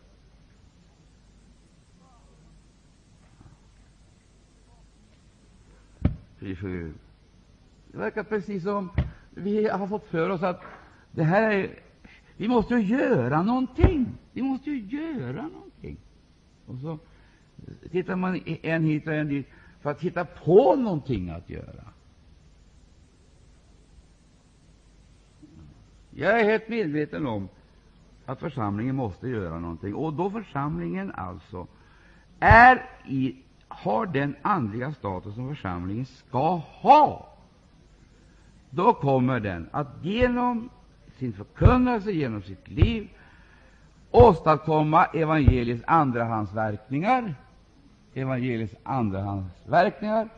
Det 7.97 8.03
verkar 8.03 8.23
precis 8.23 8.62
som 8.62 8.91
vi 9.31 9.69
har 9.69 9.87
fått 9.87 10.07
för 10.07 10.31
oss 10.31 10.43
att 10.43 10.62
det 11.11 11.23
här 11.23 11.50
är, 11.50 11.79
vi 12.37 12.49
måste 12.49 12.75
ju 12.75 12.81
göra 12.81 13.43
någonting. 13.43 14.07
Vi 14.33 14.43
måste 14.43 14.71
ju 14.71 14.99
göra 14.99 15.43
någonting. 15.43 15.97
Och 16.67 16.79
så 16.79 16.99
tittar 17.91 18.17
man 18.17 18.41
en 18.62 18.85
hit 18.85 19.07
och 19.07 19.15
en 19.15 19.29
dit 19.29 19.47
för 19.81 19.91
att 19.91 20.00
hitta 20.00 20.25
på 20.25 20.76
någonting 20.76 21.31
att 21.31 21.50
göra. 21.50 21.85
Jag 26.11 26.41
är 26.41 26.45
helt 26.45 26.69
medveten 26.69 27.26
om 27.26 27.49
att 28.26 28.41
församlingen 28.41 28.97
måste 28.97 29.29
göra 29.29 29.61
någonting. 29.61 29.95
Och 29.95 30.12
då 30.12 30.31
församlingen 30.31 31.12
alltså 31.15 31.67
är 32.41 32.91
i, 33.07 33.37
har 33.69 34.07
den 34.07 34.37
andliga 34.43 34.93
status 34.93 35.35
som 35.35 35.49
församlingen 35.49 36.07
skall 36.07 36.59
ha, 36.59 37.36
då 38.71 38.93
kommer 38.93 39.41
den 39.41 39.69
att 39.71 39.89
genom 40.03 40.69
sin 41.19 41.33
förkunnelse, 41.33 42.11
genom 42.11 42.43
sitt 42.43 42.69
liv, 42.69 43.09
åstadkomma 44.11 45.05
evangeliets 45.05 45.85
andrahandsverkningar, 45.87 47.35
evangeliets 48.15 48.75
andrahandsverkningar, 48.83 50.29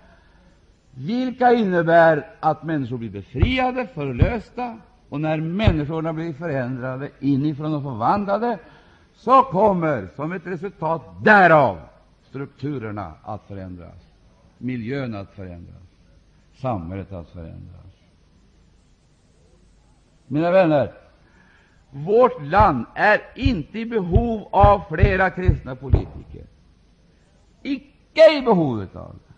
vilka 0.95 1.53
innebär 1.53 2.27
att 2.41 2.63
människor 2.63 2.99
blir 2.99 3.11
befriade, 3.11 3.87
förlösta, 3.87 4.79
och 5.09 5.21
när 5.21 5.41
människorna 5.41 6.13
blir 6.13 6.33
förändrade 6.33 7.11
inifrån 7.21 7.75
och 7.75 7.83
förvandlade, 7.83 8.59
så 9.15 9.43
kommer 9.43 10.09
som 10.17 10.33
ett 10.33 10.47
resultat 10.47 11.03
därav 11.25 11.81
strukturerna 12.29 13.13
att 13.23 13.47
förändras, 13.47 14.13
miljön 14.59 15.15
att 15.15 15.31
förändras, 15.31 15.83
samhället 16.57 17.13
att 17.13 17.31
förändras. 17.31 17.88
Mina 20.29 20.51
vänner, 20.51 20.93
vårt 21.91 22.43
land 22.43 22.87
är 22.95 23.21
inte 23.35 23.79
i 23.79 23.87
behov 23.87 24.49
av 24.51 24.83
flera 24.89 25.31
kristna 25.31 25.77
politiker. 25.77 26.47
Icke 27.63 28.39
i 28.39 28.43
behov 28.43 28.87
av 28.95 29.15
det. 29.15 29.35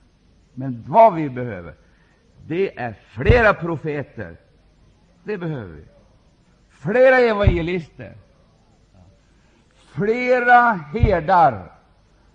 Men 0.55 0.85
vad 0.88 1.14
vi 1.14 1.31
behöver, 1.31 1.74
det 2.46 2.79
är 2.79 2.94
flera 3.09 3.55
profeter. 3.55 4.37
Det 5.24 5.38
behöver 5.38 5.74
vi. 5.74 5.85
Flera 6.70 7.18
evangelister. 7.18 8.14
Flera 9.94 10.72
herdar. 10.72 11.72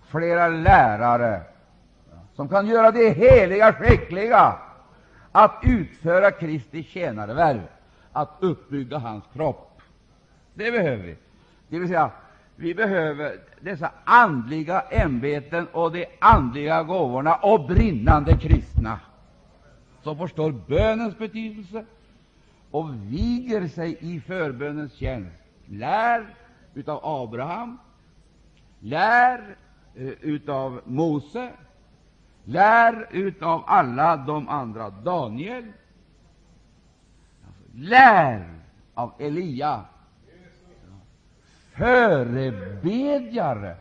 Flera 0.08 0.48
lärare 0.48 1.42
som 2.34 2.48
kan 2.48 2.66
göra 2.66 2.90
det 2.90 3.10
heliga 3.10 3.72
skickliga 3.72 4.56
att 5.32 5.60
utföra 5.62 6.30
Kristi 6.30 6.82
tjänarevärv 6.82 7.62
att 8.16 8.36
uppbygga 8.40 8.98
hans 8.98 9.24
kropp. 9.32 9.82
Det 10.54 10.70
behöver 10.70 11.04
vi. 11.04 11.16
Det 11.68 11.78
vill 11.78 11.88
säga, 11.88 12.10
vi 12.56 12.74
behöver 12.74 13.38
dessa 13.60 13.90
andliga 14.04 14.80
ämbeten 14.80 15.66
och 15.72 15.92
de 15.92 16.06
andliga 16.18 16.82
gåvorna 16.82 17.34
och 17.34 17.66
brinnande 17.66 18.36
kristna 18.36 19.00
som 20.02 20.18
förstår 20.18 20.52
bönens 20.52 21.18
betydelse 21.18 21.84
och 22.70 22.94
viger 22.94 23.68
sig 23.68 23.98
i 24.00 24.20
förbönens 24.20 24.92
tjänst. 24.92 25.36
Lär 25.66 26.34
utav 26.74 27.00
Abraham, 27.02 27.78
lär 28.80 29.38
av 29.38 30.14
utav 30.20 30.80
Mose, 30.84 31.50
lär 32.44 33.08
utav 33.10 33.62
alla 33.66 34.16
de 34.16 34.48
andra, 34.48 34.90
Daniel, 34.90 35.72
Lär 37.78 38.48
av 38.94 39.12
Elia, 39.18 39.84
förebedjare 41.72 43.76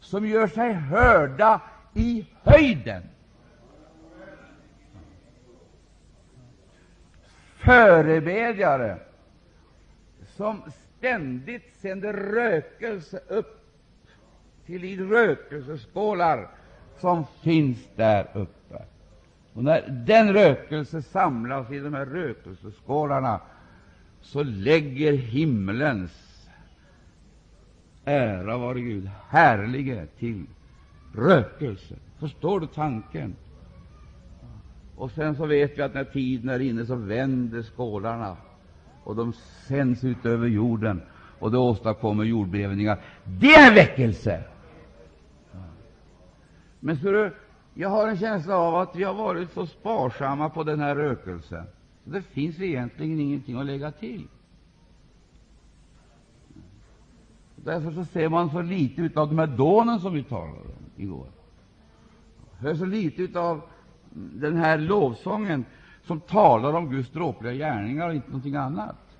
som 0.00 0.26
gör 0.26 0.46
sig 0.46 0.72
hörda 0.72 1.60
i 1.94 2.26
höjden. 2.42 3.02
Förebedjare 7.56 8.98
som 10.36 10.62
ständigt 10.96 11.76
sänder 11.80 12.12
rökelse 12.12 13.20
upp 13.28 13.60
till 14.66 14.82
de 14.82 14.96
rökelseskålar 14.96 16.50
som 17.00 17.24
finns 17.42 17.78
där 17.96 18.30
uppe. 18.34 18.61
Och 19.54 19.64
när 19.64 19.88
den 20.06 20.32
rökelse 20.32 21.02
samlas 21.02 21.70
i 21.70 21.78
de 21.78 21.94
här 21.94 22.06
rökelseskålarna, 22.06 23.40
så 24.20 24.42
lägger 24.42 25.12
himlens 25.12 26.10
ära 28.04 28.58
vare 28.58 28.80
Gud 28.80 29.10
härlige 29.28 30.06
till 30.18 30.46
rökelse. 31.14 31.94
Förstår 32.18 32.60
du 32.60 32.66
tanken? 32.66 33.36
Och 34.96 35.10
sen 35.10 35.36
så 35.36 35.46
vet 35.46 35.78
vi 35.78 35.82
att 35.82 35.94
när 35.94 36.04
tiden 36.04 36.48
är 36.48 36.60
inne 36.60 36.86
så 36.86 36.94
vänder 36.94 37.62
skålarna 37.62 38.36
och 39.04 39.16
de 39.16 39.32
sänds 39.68 40.04
ut 40.04 40.26
över 40.26 40.46
jorden 40.46 41.02
och 41.38 41.50
det 41.50 41.58
åstadkommer 41.58 42.24
jordbävningar. 42.24 43.00
Det 43.24 43.54
är 43.54 43.74
väckelse! 43.74 44.44
Men 46.80 46.96
så 46.96 47.12
du, 47.12 47.34
jag 47.74 47.88
har 47.88 48.08
en 48.08 48.18
känsla 48.18 48.56
av 48.56 48.76
att 48.76 48.96
vi 48.96 49.04
har 49.04 49.14
varit 49.14 49.52
så 49.52 49.66
sparsamma 49.66 50.50
på 50.50 50.64
den 50.64 50.80
här 50.80 50.96
rökelsen, 50.96 51.64
så 52.04 52.10
det 52.10 52.22
finns 52.22 52.60
egentligen 52.60 53.20
ingenting 53.20 53.56
att 53.56 53.66
lägga 53.66 53.92
till. 53.92 54.28
Därför 57.56 57.90
så 57.90 58.04
ser 58.04 58.28
man 58.28 58.50
så 58.50 58.62
litet 58.62 59.16
av 59.16 59.28
de 59.28 59.38
här 59.38 59.46
dånen 59.46 60.00
som 60.00 60.14
vi 60.14 60.22
talade 60.24 60.58
om 60.60 61.02
igår. 61.02 61.26
Hör 62.58 62.74
så 62.74 62.84
litet 62.84 63.36
av 63.36 63.60
den 64.14 64.56
här 64.56 64.78
lovsången 64.78 65.64
som 66.04 66.20
talar 66.20 66.72
om 66.72 66.90
Guds 66.90 67.10
dråpliga 67.10 67.52
gärningar 67.52 68.08
och 68.08 68.14
inte 68.14 68.28
någonting 68.28 68.54
annat. 68.54 69.11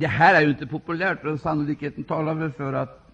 Det 0.00 0.06
här 0.06 0.34
är 0.34 0.40
ju 0.40 0.50
inte 0.50 0.66
populärt, 0.66 1.22
men 1.22 1.38
sannolikheten 1.38 2.04
talar 2.04 2.34
väl 2.34 2.52
för 2.52 2.72
att 2.72 3.06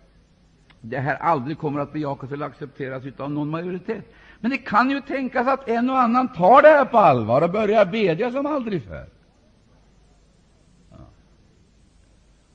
det 0.80 0.98
här 0.98 1.16
aldrig 1.16 1.58
kommer 1.58 1.80
att 1.80 1.92
bejakas 1.92 2.32
eller 2.32 2.46
accepteras 2.46 3.04
av 3.16 3.30
någon 3.30 3.48
majoritet. 3.50 4.14
Men 4.40 4.50
det 4.50 4.58
kan 4.58 4.90
ju 4.90 5.00
tänkas 5.00 5.46
att 5.46 5.68
en 5.68 5.90
och 5.90 5.98
annan 5.98 6.32
tar 6.32 6.62
det 6.62 6.68
här 6.68 6.84
på 6.84 6.98
allvar 6.98 7.42
och 7.42 7.50
börjar 7.50 7.86
bedja 7.86 8.30
som 8.30 8.46
aldrig 8.46 8.82
förr. 8.82 9.08
Ja. 10.90 10.96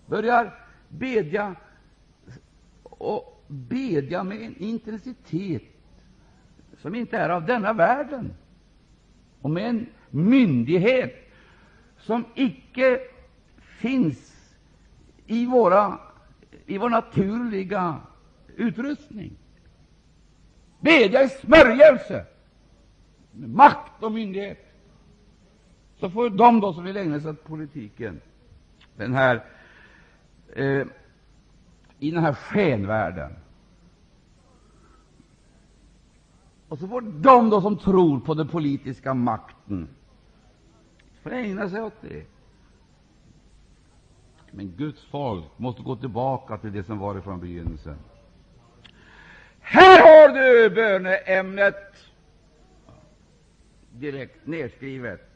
Börjar 0.06 0.54
bedja 0.88 1.56
och 2.84 3.44
bedja 3.48 4.24
med 4.24 4.42
en 4.42 4.56
intensitet 4.58 5.64
som 6.78 6.96
inte 6.96 7.18
är 7.18 7.30
av 7.30 7.46
denna 7.46 7.74
världen 7.74 8.34
och 9.42 9.50
med 9.50 9.70
en 9.70 9.86
myndighet 10.10 11.34
som 11.98 12.26
icke 12.36 13.00
finns 13.82 14.34
i, 15.26 15.46
våra, 15.46 16.00
i 16.66 16.78
vår 16.78 16.90
naturliga 16.90 18.00
utrustning. 18.56 19.32
Bedja 20.80 21.24
i 21.24 21.30
smörjelse, 21.30 22.26
med 23.32 23.50
makt 23.50 24.04
och 24.04 24.12
myndighet. 24.12 24.68
Så 26.00 26.10
får 26.10 26.30
de 26.30 26.60
då 26.60 26.74
som 26.74 26.84
vill 26.84 26.98
ägna 26.98 27.20
sig 27.20 27.30
åt 27.32 27.44
politiken, 27.44 28.22
den 28.96 29.14
här, 29.14 29.44
eh, 30.56 30.86
i 32.00 32.12
den 32.12 32.24
här 32.24 32.34
skenvärlden, 32.34 33.32
och 36.68 36.80
så 36.80 36.88
får 36.88 37.02
de 37.02 37.50
då 37.50 37.62
som 37.62 37.78
tror 37.78 38.20
på 38.20 38.34
den 38.34 38.48
politiska 38.48 39.14
makten 39.14 39.88
får 41.24 41.32
ägna 41.32 41.70
sig 41.70 41.82
åt 41.82 42.02
det. 42.02 42.26
Men 44.52 44.74
Guds 44.78 45.06
folk 45.12 45.46
måste 45.58 45.82
gå 45.82 45.96
tillbaka 45.96 46.58
till 46.58 46.74
det 46.74 46.84
som 46.84 47.00
var 47.00 47.22
från 47.22 47.40
begynnelsen. 47.40 47.96
Här 49.60 50.02
har 50.02 50.34
du 50.34 50.70
böneämnet 50.70 51.96
direkt 53.92 54.48
nedskrivet. 54.48 55.30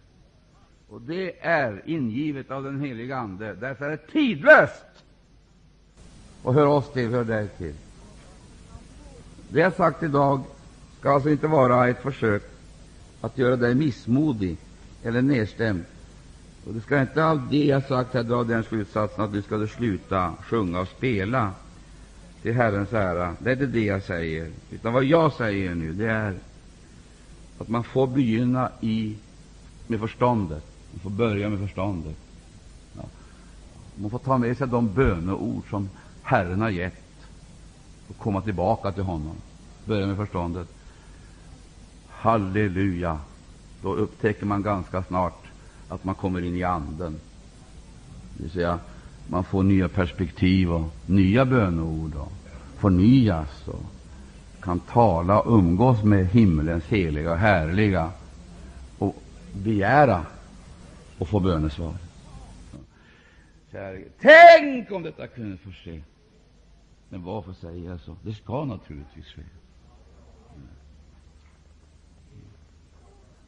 Och 0.90 1.02
det 1.02 1.40
är 1.40 1.82
ingivet 1.86 2.52
av 2.52 2.64
den 2.64 2.82
helige 2.82 3.18
Ande. 3.18 3.54
Därför 3.54 3.86
är 3.86 3.90
det 3.90 4.12
tidlöst 4.12 4.86
och 6.44 6.54
hör 6.54 6.66
oss 6.66 6.94
till, 6.94 7.10
hör 7.10 7.24
dig 7.24 7.48
till. 7.48 7.76
Det 9.50 9.60
jag 9.60 9.74
sagt 9.74 10.04
idag 10.04 10.42
ska 11.00 11.12
alltså 11.12 11.30
inte 11.30 11.48
vara 11.48 11.88
ett 11.88 12.02
försök 12.02 12.44
att 13.22 13.38
göra 13.38 13.56
dig 13.56 13.76
missmodig 13.76 14.58
eller 15.04 15.22
nedstämd. 15.22 15.86
Och 16.66 16.74
du 16.74 16.82
ska 16.82 17.02
inte 17.02 17.26
av 17.26 17.48
det 17.50 17.66
jag 17.66 17.84
sagt 17.84 18.14
här 18.14 18.24
dra 18.24 18.44
den 18.44 18.64
slutsatsen 18.64 19.24
att 19.24 19.34
du 19.34 19.42
ska 19.42 19.68
sluta 19.68 20.34
sjunga 20.44 20.80
och 20.80 20.88
spela 20.88 21.52
till 22.42 22.54
Herrens 22.54 22.94
ära. 22.94 23.36
Det 23.40 23.50
är 23.50 23.54
inte 23.54 23.66
det 23.66 23.86
jag 23.86 24.04
säger. 24.04 24.52
Utan 24.72 24.94
vad 24.94 25.04
jag 25.04 25.34
säger 25.34 25.76
nu, 25.76 25.94
det 25.94 26.10
är 26.10 26.36
att 27.58 27.68
man 27.68 27.84
får 27.84 28.08
begynna 28.08 28.72
i, 28.82 29.18
med 29.88 30.00
förståndet. 30.00 30.64
Man 30.92 31.00
får 31.00 31.10
börja 31.10 31.50
med 31.50 31.60
förståndet. 31.60 32.16
Ja. 32.98 33.04
Man 33.96 34.12
får 34.12 34.20
ta 34.20 34.38
med 34.38 34.58
sig 34.58 34.68
de 34.68 34.94
böneord 34.94 35.70
som 35.70 35.90
Herren 36.24 36.62
har 36.62 36.70
gett 36.70 37.04
och 38.08 38.18
komma 38.18 38.42
tillbaka 38.42 38.92
till 38.92 39.04
honom. 39.04 39.36
Börja 39.86 40.08
med 40.08 40.18
förståndet. 40.18 40.68
Halleluja! 42.10 43.20
Då 43.82 43.96
upptäcker 43.96 44.46
man 44.46 44.62
ganska 44.62 45.04
snart 45.04 45.45
att 45.96 46.04
man 46.04 46.16
kommer 46.16 46.42
in 46.42 46.56
i 46.56 46.64
Anden. 46.64 47.20
Det 48.34 48.44
vill 48.44 48.52
säga, 48.52 48.80
man 49.28 49.44
får 49.44 49.64
nya 49.64 49.90
perspektiv 49.90 50.72
och 50.72 50.88
nya 51.06 51.46
böneord 51.46 52.16
och 52.16 52.32
förnyas 52.78 53.68
och 53.68 53.86
kan 54.62 54.80
tala 54.80 55.42
och 55.42 55.58
umgås 55.60 56.04
med 56.04 56.28
himlens 56.28 56.86
heliga 56.86 57.32
och 57.32 57.38
härliga 57.38 58.12
och 58.98 59.24
begära 59.54 60.26
och 61.18 61.28
få 61.28 61.40
bönesvar. 61.40 61.96
Tänk 64.20 64.92
om 64.92 65.04
detta 65.04 65.28
kunde 65.28 65.58
få 65.58 65.72
ske! 65.72 66.02
Men 67.10 67.24
varför 67.24 67.54
säger 67.54 67.90
jag 67.90 68.00
så? 68.00 68.16
Det 68.22 68.34
ska 68.34 68.66
naturligtvis 68.66 69.26
ske. 69.26 69.42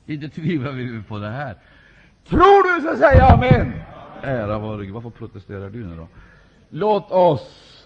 Inte 0.05 0.29
tvivlar 0.29 0.71
vi 0.71 1.03
på 1.03 1.19
det 1.19 1.29
här. 1.29 1.57
Tror 2.29 2.75
du 2.75 2.81
så 2.81 2.97
säg 2.97 3.19
amen. 3.19 3.73
Ära 4.21 4.59
vare 4.59 4.85
Gud. 4.85 4.93
Varför 4.93 5.09
protesterar 5.09 5.69
du 5.69 5.85
nu 5.85 5.95
då? 5.95 6.07
Låt 6.69 7.11
oss, 7.11 7.85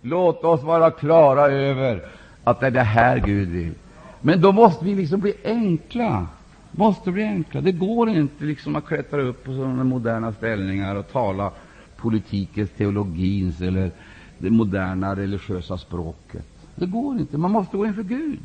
låt 0.00 0.44
oss 0.44 0.62
vara 0.62 0.90
klara 0.90 1.46
över 1.46 2.02
att 2.44 2.60
det 2.60 2.66
är 2.66 2.70
det 2.70 2.80
här 2.80 3.18
Gud 3.18 3.48
vill. 3.48 3.74
Men 4.20 4.40
då 4.40 4.52
måste 4.52 4.84
vi 4.84 4.94
liksom 4.94 5.20
bli 5.20 5.34
enkla. 5.44 6.26
Måste 6.70 7.10
bli 7.10 7.22
enkla. 7.22 7.60
Det 7.60 7.72
går 7.72 8.08
inte 8.08 8.44
liksom 8.44 8.76
att 8.76 8.86
klättra 8.86 9.22
upp 9.22 9.44
på 9.44 9.52
sådana 9.52 9.84
moderna 9.84 10.32
ställningar 10.32 10.94
och 10.94 11.12
tala 11.12 11.50
politikens, 11.96 12.70
teologins 12.70 13.60
eller 13.60 13.90
det 14.38 14.50
moderna 14.50 15.16
religiösa 15.16 15.78
språket. 15.78 16.46
Det 16.74 16.86
går 16.86 17.18
inte. 17.18 17.38
Man 17.38 17.50
måste 17.50 17.76
gå 17.76 17.86
inför 17.86 18.02
Gud. 18.02 18.40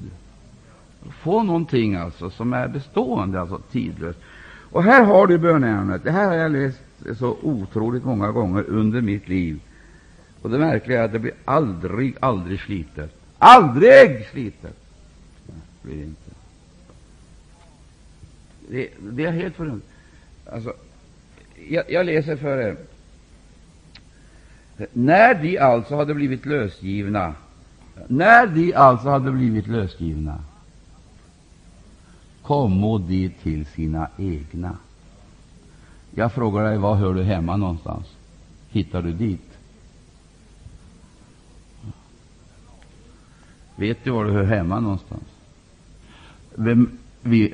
Få 1.09 1.43
någonting 1.43 1.95
alltså 1.95 2.29
som 2.29 2.53
är 2.53 2.67
bestående, 2.67 3.41
alltså 3.41 3.59
tidlöst. 3.71 4.19
Och 4.75 4.83
här 4.83 5.03
har 5.03 5.27
du 5.27 5.37
bönämnet. 5.37 6.03
Det 6.03 6.11
här 6.11 6.27
har 6.27 6.33
jag 6.33 6.51
läst 6.51 6.79
så 7.19 7.37
otroligt 7.41 8.05
många 8.05 8.31
gånger 8.31 8.63
under 8.63 9.01
mitt 9.01 9.27
liv. 9.27 9.59
Och 10.41 10.49
det 10.49 10.57
märkliga 10.57 10.99
är 10.99 11.05
att 11.05 11.11
det 11.11 11.19
blir 11.19 11.33
aldrig, 11.45 12.15
aldrig 12.19 12.59
slitet. 12.59 13.15
Aldrig 13.37 14.27
slitet! 14.31 14.77
Det 15.47 15.87
blir 15.87 16.03
inte. 16.03 16.31
Det, 18.69 18.89
det 18.99 19.25
är 19.25 19.31
helt 19.31 19.55
förunderligt. 19.55 19.87
Alltså, 20.45 20.73
jag, 21.69 21.91
jag 21.91 22.05
läser 22.05 22.35
för 22.35 22.57
er. 22.57 22.77
När 24.93 25.35
de 25.35 25.57
alltså 25.57 25.95
hade 25.95 26.13
blivit 26.13 26.45
lösgivna, 26.45 27.33
när 28.07 28.47
de 28.47 28.73
alltså 28.73 29.09
hade 29.09 29.31
blivit 29.31 29.67
lösgivna, 29.67 30.39
kommo 32.45 32.97
de 32.97 33.29
till 33.29 33.65
sina 33.65 34.07
egna. 34.17 34.77
Jag 36.11 36.33
frågar 36.33 36.63
dig, 36.63 36.77
var 36.77 36.95
hör 36.95 37.13
du 37.13 37.23
hemma 37.23 37.57
någonstans? 37.57 38.05
Hittar 38.69 39.01
du 39.01 39.13
dit? 39.13 39.57
Vet 43.75 44.03
du 44.03 44.11
var 44.11 44.25
du 44.25 44.31
hör 44.31 44.43
hemma 44.43 44.79
någonstans? 44.79 45.23
Vem, 46.55 46.97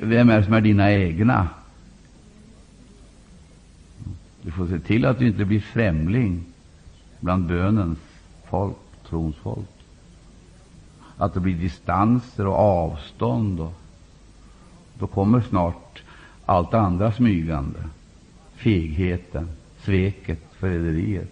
vem 0.00 0.30
är 0.30 0.38
det 0.38 0.44
som 0.44 0.54
är 0.54 0.60
dina 0.60 0.92
egna? 0.92 1.48
Du 4.42 4.50
får 4.50 4.66
se 4.66 4.78
till 4.78 5.04
att 5.04 5.18
du 5.18 5.26
inte 5.26 5.44
blir 5.44 5.60
främling 5.60 6.44
bland 7.20 7.46
bönens 7.46 7.98
folk, 8.44 8.76
trons 9.08 9.36
folk. 9.36 9.68
Att 11.16 11.34
det 11.34 11.40
blir 11.40 11.54
distanser 11.54 12.46
och 12.46 12.58
avstånd. 12.58 13.60
Och 13.60 13.81
då 15.02 15.06
kommer 15.06 15.40
snart 15.40 16.02
allt 16.46 16.70
det 16.70 16.80
andra 16.80 17.12
smygande. 17.12 17.78
Fegheten, 18.54 19.48
sveket, 19.80 20.38
förräderiet. 20.52 21.30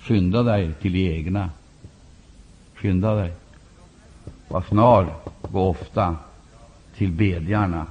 Skynda 0.00 0.42
dig 0.42 0.74
till 0.80 0.92
de 0.92 1.18
egna. 1.18 1.50
Skynda 2.74 3.14
dig. 3.14 3.32
Var 4.48 4.62
snar, 4.62 5.14
gå 5.52 5.68
ofta 5.68 6.16
till 6.96 7.12
bedjarna. 7.12 7.86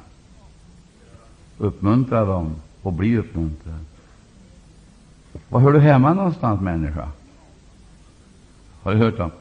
Uppmuntra 1.57 2.25
dem 2.25 2.55
och 2.81 2.93
bli 2.93 3.17
uppmuntrad. 3.17 3.85
Var 5.49 5.59
hör 5.59 5.73
du 5.73 5.79
hemma 5.79 6.13
någonstans, 6.13 6.61
människa? 6.61 7.11
Har 8.81 8.91
du 8.91 8.97
hört 8.97 9.17
dem? 9.17 9.31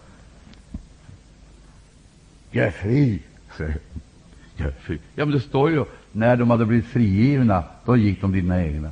Jag 2.51 2.67
är 2.67 2.71
fri, 2.71 3.23
säger 3.61 3.79
jag 4.57 4.66
är. 4.68 4.99
Ja, 5.14 5.25
men 5.25 5.31
det 5.31 5.40
står 5.40 5.70
ju 5.70 5.85
när 6.12 6.37
de 6.37 6.51
hade 6.51 6.66
blivit 6.66 6.87
frigivna, 6.87 7.64
då 7.85 7.96
gick 7.96 8.20
de 8.20 8.33
till 8.33 8.42
dina 8.42 8.64
egna. 8.64 8.90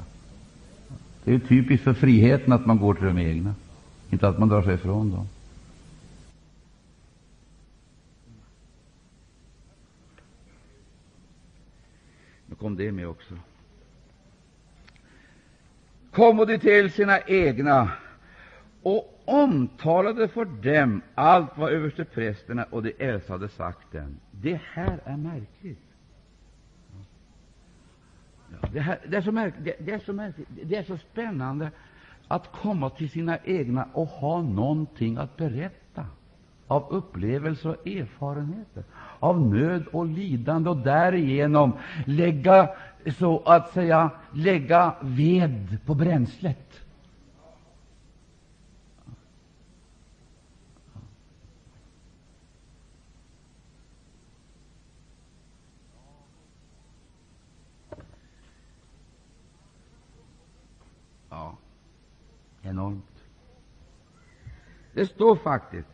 Det 1.24 1.34
är 1.34 1.38
typiskt 1.38 1.84
för 1.84 1.92
friheten 1.92 2.52
att 2.52 2.66
man 2.66 2.78
går 2.78 2.94
till 2.94 3.06
de 3.06 3.18
egna, 3.18 3.54
inte 4.10 4.28
att 4.28 4.38
man 4.38 4.48
drar 4.48 4.62
sig 4.62 4.74
ifrån 4.74 5.10
dem. 5.10 5.28
Nu 12.46 12.54
kom 12.54 12.76
det 12.76 12.92
med 12.92 13.08
också. 13.08 13.34
Kom 16.12 16.36
de 16.36 16.58
till 16.58 16.92
sina 16.92 17.20
egna 17.20 17.92
och 18.82 19.22
omtalade 19.24 20.28
för 20.28 20.44
dem 20.44 21.02
allt 21.14 21.50
vad 21.54 21.72
översteprästerna 21.72 22.64
och 22.70 22.82
de 22.82 22.92
äldste 22.98 23.32
hade 23.32 23.48
sagt 23.48 23.92
dem. 23.92 24.16
Det 24.42 24.60
här 24.72 25.00
är 25.04 25.16
märkligt. 25.16 25.78
Det, 28.72 28.80
här, 28.80 28.98
det, 29.08 29.16
är 29.16 29.22
så 29.22 29.32
märkligt, 29.32 29.64
det, 29.64 29.76
det, 29.78 29.92
är 29.92 29.98
så 29.98 30.12
märkligt. 30.12 30.48
Det 30.64 30.76
är 30.76 30.82
så 30.82 30.96
spännande 30.96 31.70
att 32.28 32.52
komma 32.52 32.90
till 32.90 33.10
sina 33.10 33.38
egna 33.44 33.88
och 33.92 34.06
ha 34.06 34.42
någonting 34.42 35.16
att 35.16 35.36
berätta. 35.36 36.06
av 36.66 36.86
upplevelser 36.90 37.68
och 37.68 37.86
erfarenheter, 37.86 38.84
av 39.18 39.40
nöd 39.40 39.86
och 39.86 40.06
lidande 40.06 40.70
och 40.70 40.76
därigenom 40.76 41.72
lägga, 42.06 42.70
så 43.18 43.42
att 43.46 43.72
säga, 43.72 44.10
lägga 44.34 44.94
ved 45.00 45.78
på 45.86 45.94
bränslet. 45.94 46.87
Enormt. 62.68 63.24
Det 64.92 65.06
står 65.06 65.36
faktiskt 65.36 65.88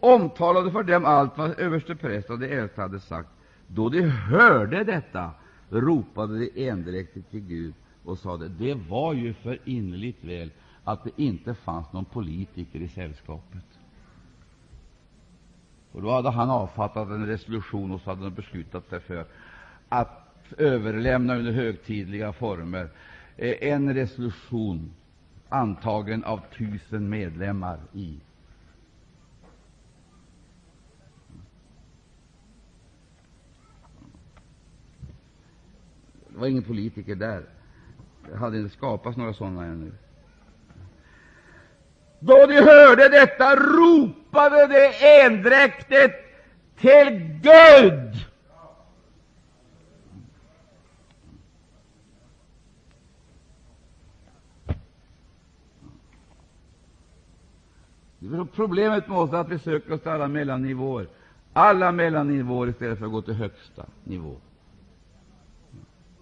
omtalade 0.00 0.70
för 0.70 0.82
dem 0.82 1.04
allt 1.04 1.38
vad 1.38 1.58
översteprästen 1.58 2.34
och 2.34 2.40
de 2.40 2.56
äldste 2.56 2.80
hade 2.80 3.00
sagt. 3.00 3.28
Då 3.66 3.88
de 3.88 4.02
hörde 4.02 4.84
detta 4.84 5.30
ropade 5.70 6.38
de 6.38 6.68
endräktigt 6.68 7.30
till 7.30 7.40
Gud 7.40 7.74
och 8.04 8.18
sade 8.18 8.48
det 8.48 8.74
var 8.74 9.12
ju 9.14 9.34
för 9.34 9.58
innerligt 9.64 10.24
väl 10.24 10.50
att 10.84 11.04
det 11.04 11.10
inte 11.16 11.54
fanns 11.54 11.92
någon 11.92 12.04
politiker 12.04 12.80
i 12.80 12.88
sällskapet. 12.88 13.64
Och 15.92 16.02
då 16.02 16.10
hade 16.10 16.30
han 16.30 16.50
avfattat 16.50 17.08
en 17.08 17.26
resolution 17.26 17.92
och 17.92 18.00
så 18.00 18.10
hade 18.10 18.24
de 18.24 18.30
beslutat 18.30 18.88
sig 18.88 19.00
för 19.00 19.26
att 19.88 20.28
överlämna 20.58 21.36
under 21.36 21.52
högtidliga 21.52 22.32
former 22.32 22.90
eh, 23.36 23.54
en 23.72 23.94
resolution 23.94 24.90
antagen 25.48 26.24
av 26.24 26.40
tusen 26.58 27.08
medlemmar 27.08 27.78
i 27.92 28.20
Det 36.38 36.42
var 36.42 36.48
ingen 36.48 36.62
politiker 36.62 37.14
där. 37.14 37.42
Det 38.30 38.36
hade 38.36 38.58
inte 38.58 38.76
skapats 38.76 39.16
några 39.16 39.32
sådana 39.32 39.64
ännu. 39.64 39.92
Då 42.20 42.46
de 42.46 42.54
hörde 42.54 43.08
detta 43.08 43.56
ropade 43.56 44.66
de 44.66 44.92
endräktigt 45.24 46.14
till 46.76 47.40
Gud. 47.42 48.07
Problemet 58.54 59.08
med 59.08 59.18
oss 59.18 59.32
är 59.32 59.36
att 59.36 59.48
vi 59.48 59.58
söker 59.58 59.92
oss 59.92 60.00
till 60.00 60.10
alla 60.10 60.28
mellannivåer, 60.28 61.08
alla 61.52 61.92
mellannivåer 61.92 62.68
istället 62.68 62.98
för 62.98 63.06
att 63.06 63.12
gå 63.12 63.22
till 63.22 63.34
högsta 63.34 63.86
nivå. 64.04 64.36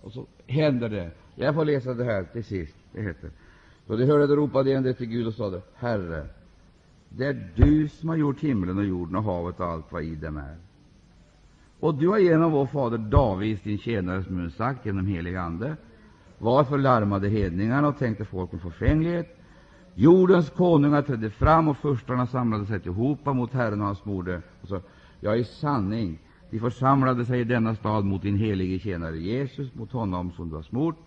Och 0.01 0.13
så 0.13 0.27
händer 0.47 0.89
det. 0.89 1.11
Jag 1.35 1.55
får 1.55 1.65
läsa 1.65 1.95
det 1.95 2.05
här 2.05 2.25
till 2.25 2.45
sist. 2.45 2.77
Det 2.93 3.03
heter 3.03 3.31
Då 3.87 3.97
de 3.97 4.05
hörde 4.05 4.27
det 4.27 4.37
ropade 4.37 4.71
igen 4.71 4.83
det 4.83 4.95
till 4.95 5.07
Gud 5.07 5.27
och 5.27 5.35
sade, 5.35 5.61
Herre, 5.75 6.27
det 7.09 7.27
är 7.27 7.51
du 7.55 7.89
som 7.89 8.09
har 8.09 8.17
gjort 8.17 8.41
himlen 8.41 8.79
och 8.79 8.85
jorden 8.85 9.17
och 9.17 9.23
havet 9.23 9.61
och 9.61 9.67
allt 9.67 9.93
vad 9.93 10.03
i 10.03 10.15
dem 10.15 10.37
är. 10.37 10.57
Och 11.81 11.95
du 11.95 12.09
har 12.09 12.19
genom 12.19 12.53
vår 12.53 12.67
fader 12.67 12.99
David, 12.99 13.59
din 13.63 13.79
tjänares 13.79 14.29
mun, 14.29 14.51
sagt 14.51 14.87
genom 14.87 15.07
helig 15.07 15.37
Ande, 15.37 15.77
varför 16.39 16.79
larmade 16.79 17.29
hedningarna 17.29 17.89
och 17.89 17.99
tänkte 17.99 18.25
folken 18.25 18.61
förfänglighet? 18.61 19.36
Jordens 19.99 20.51
konungar 20.51 21.03
trädde 21.03 21.31
fram 21.31 21.69
och 21.69 21.77
förstarna 21.77 22.27
samlade 22.27 22.67
sig 22.67 22.81
tillhopa 22.81 23.33
mot 23.33 23.53
Herren 23.53 23.81
och 23.81 23.87
hans 23.87 24.05
moder. 24.05 24.43
Och 24.63 24.69
så, 24.69 24.81
ja, 25.21 25.37
i 25.37 25.45
sanning, 25.45 26.19
de 26.51 26.59
församlade 26.59 27.25
sig 27.25 27.41
i 27.41 27.45
denna 27.45 27.75
stad 27.75 28.05
mot 28.05 28.23
din 28.23 28.37
helige 28.37 28.79
tjänare 28.79 29.19
Jesus, 29.19 29.75
mot 29.75 29.93
honom 29.93 30.33
som 30.33 30.49
du 30.49 30.55
har 30.55 30.63
smort, 30.63 31.05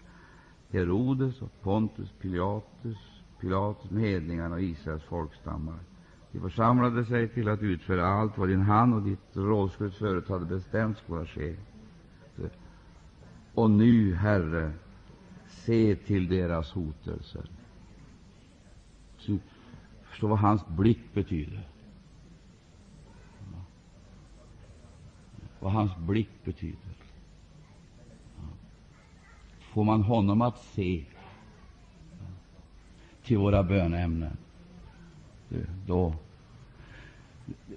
Herodes 0.72 1.42
och 1.42 1.62
Pontus 1.62 2.10
Pilatus, 2.22 2.98
Pilatus 3.40 3.92
med 3.92 4.04
hedningarna 4.04 4.56
och 4.56 4.62
Israels 4.62 5.04
folkstammar. 5.04 5.80
De 6.32 6.40
församlade 6.40 7.06
sig 7.06 7.28
till 7.28 7.50
att 7.50 7.62
utföra 7.62 8.08
allt 8.08 8.38
vad 8.38 8.50
din 8.50 8.62
hand 8.62 8.94
och 8.94 9.02
ditt 9.02 9.30
rådslut 9.34 9.96
förut 9.96 10.30
hade 10.30 10.46
bestämt 10.46 10.98
skulle 10.98 11.26
ske. 11.26 11.56
Och 13.54 13.72
nu, 13.72 14.14
Herre, 14.14 14.72
se 15.48 15.96
till 15.96 16.30
deras 16.30 16.72
hotelser. 16.72 17.50
Förstå 20.04 20.28
vad 20.28 20.40
hans 20.40 20.68
blick 20.68 21.14
betyder. 21.14 21.64
vad 25.60 25.72
hans 25.72 25.98
blick 25.98 26.30
betyder. 26.44 26.80
Får 29.60 29.84
man 29.84 30.02
honom 30.02 30.42
att 30.42 30.58
se 30.58 31.06
till 33.24 33.38
våra 33.38 33.64
böneämnen, 33.64 34.38
då 35.86 36.14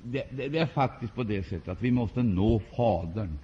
det, 0.02 0.26
det, 0.30 0.48
det, 0.48 0.58
är 0.58 0.66
faktiskt 0.66 1.14
på 1.14 1.22
det 1.22 1.42
sättet 1.42 1.68
att 1.68 1.82
vi 1.82 1.90
måste 1.90 2.22
nå 2.22 2.60
Fadern. 2.76 3.38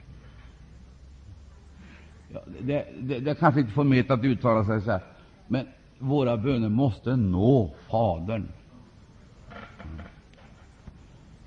Ja, 2.33 2.41
det, 2.61 2.87
det, 3.01 3.19
det 3.19 3.35
kanske 3.35 3.61
inte 3.61 3.73
får 3.73 3.85
mig 3.85 4.09
att 4.09 4.25
uttala 4.25 4.65
sig 4.65 4.83
så 4.83 4.91
här, 4.91 5.03
men 5.47 5.67
våra 5.99 6.37
böner 6.37 6.69
måste 6.69 7.17
nå 7.17 7.75
Fadern. 7.91 8.49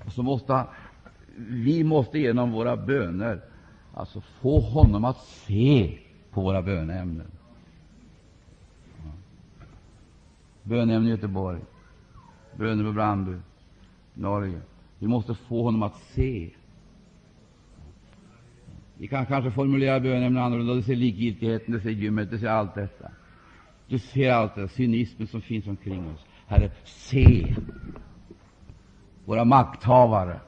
Och 0.06 0.12
så 0.12 0.22
måste 0.22 0.64
vi 1.36 1.84
måste 1.84 2.18
genom 2.18 2.52
våra 2.52 2.76
böner 2.76 3.40
alltså 3.94 4.20
få 4.20 4.60
honom 4.60 5.04
att 5.04 5.18
se 5.18 5.98
på 6.30 6.40
våra 6.40 6.62
böneämnen. 6.62 7.26
Böneämnen 10.62 11.06
i 11.06 11.10
Göteborg, 11.10 11.60
böner 12.56 12.84
på 12.84 12.92
Brandby, 12.92 13.36
Norge. 14.14 14.60
Vi 14.98 15.06
måste 15.06 15.34
få 15.34 15.62
honom 15.62 15.82
att 15.82 15.96
se. 15.96 16.50
Vi 18.98 19.08
kan 19.08 19.26
kanske 19.26 19.50
formulera 19.50 20.00
böneämnen 20.00 20.42
annorlunda. 20.42 20.74
Det 20.74 20.82
ser 20.82 20.96
likgiltigheten, 20.96 21.74
det 21.74 21.80
ser 21.80 21.90
gymmet, 21.90 22.30
det 22.30 22.38
ser 22.38 22.48
allt 22.48 22.74
detta. 22.74 23.10
Du 23.92 23.98
ser 23.98 24.32
allt 24.32 24.54
det 24.54 24.68
cynismen 24.68 25.26
som 25.26 25.40
finns 25.42 25.66
omkring 25.66 26.10
oss. 26.10 26.26
Herre, 26.46 26.70
se 26.84 27.54
våra 29.24 29.44
makthavare. 29.44 30.40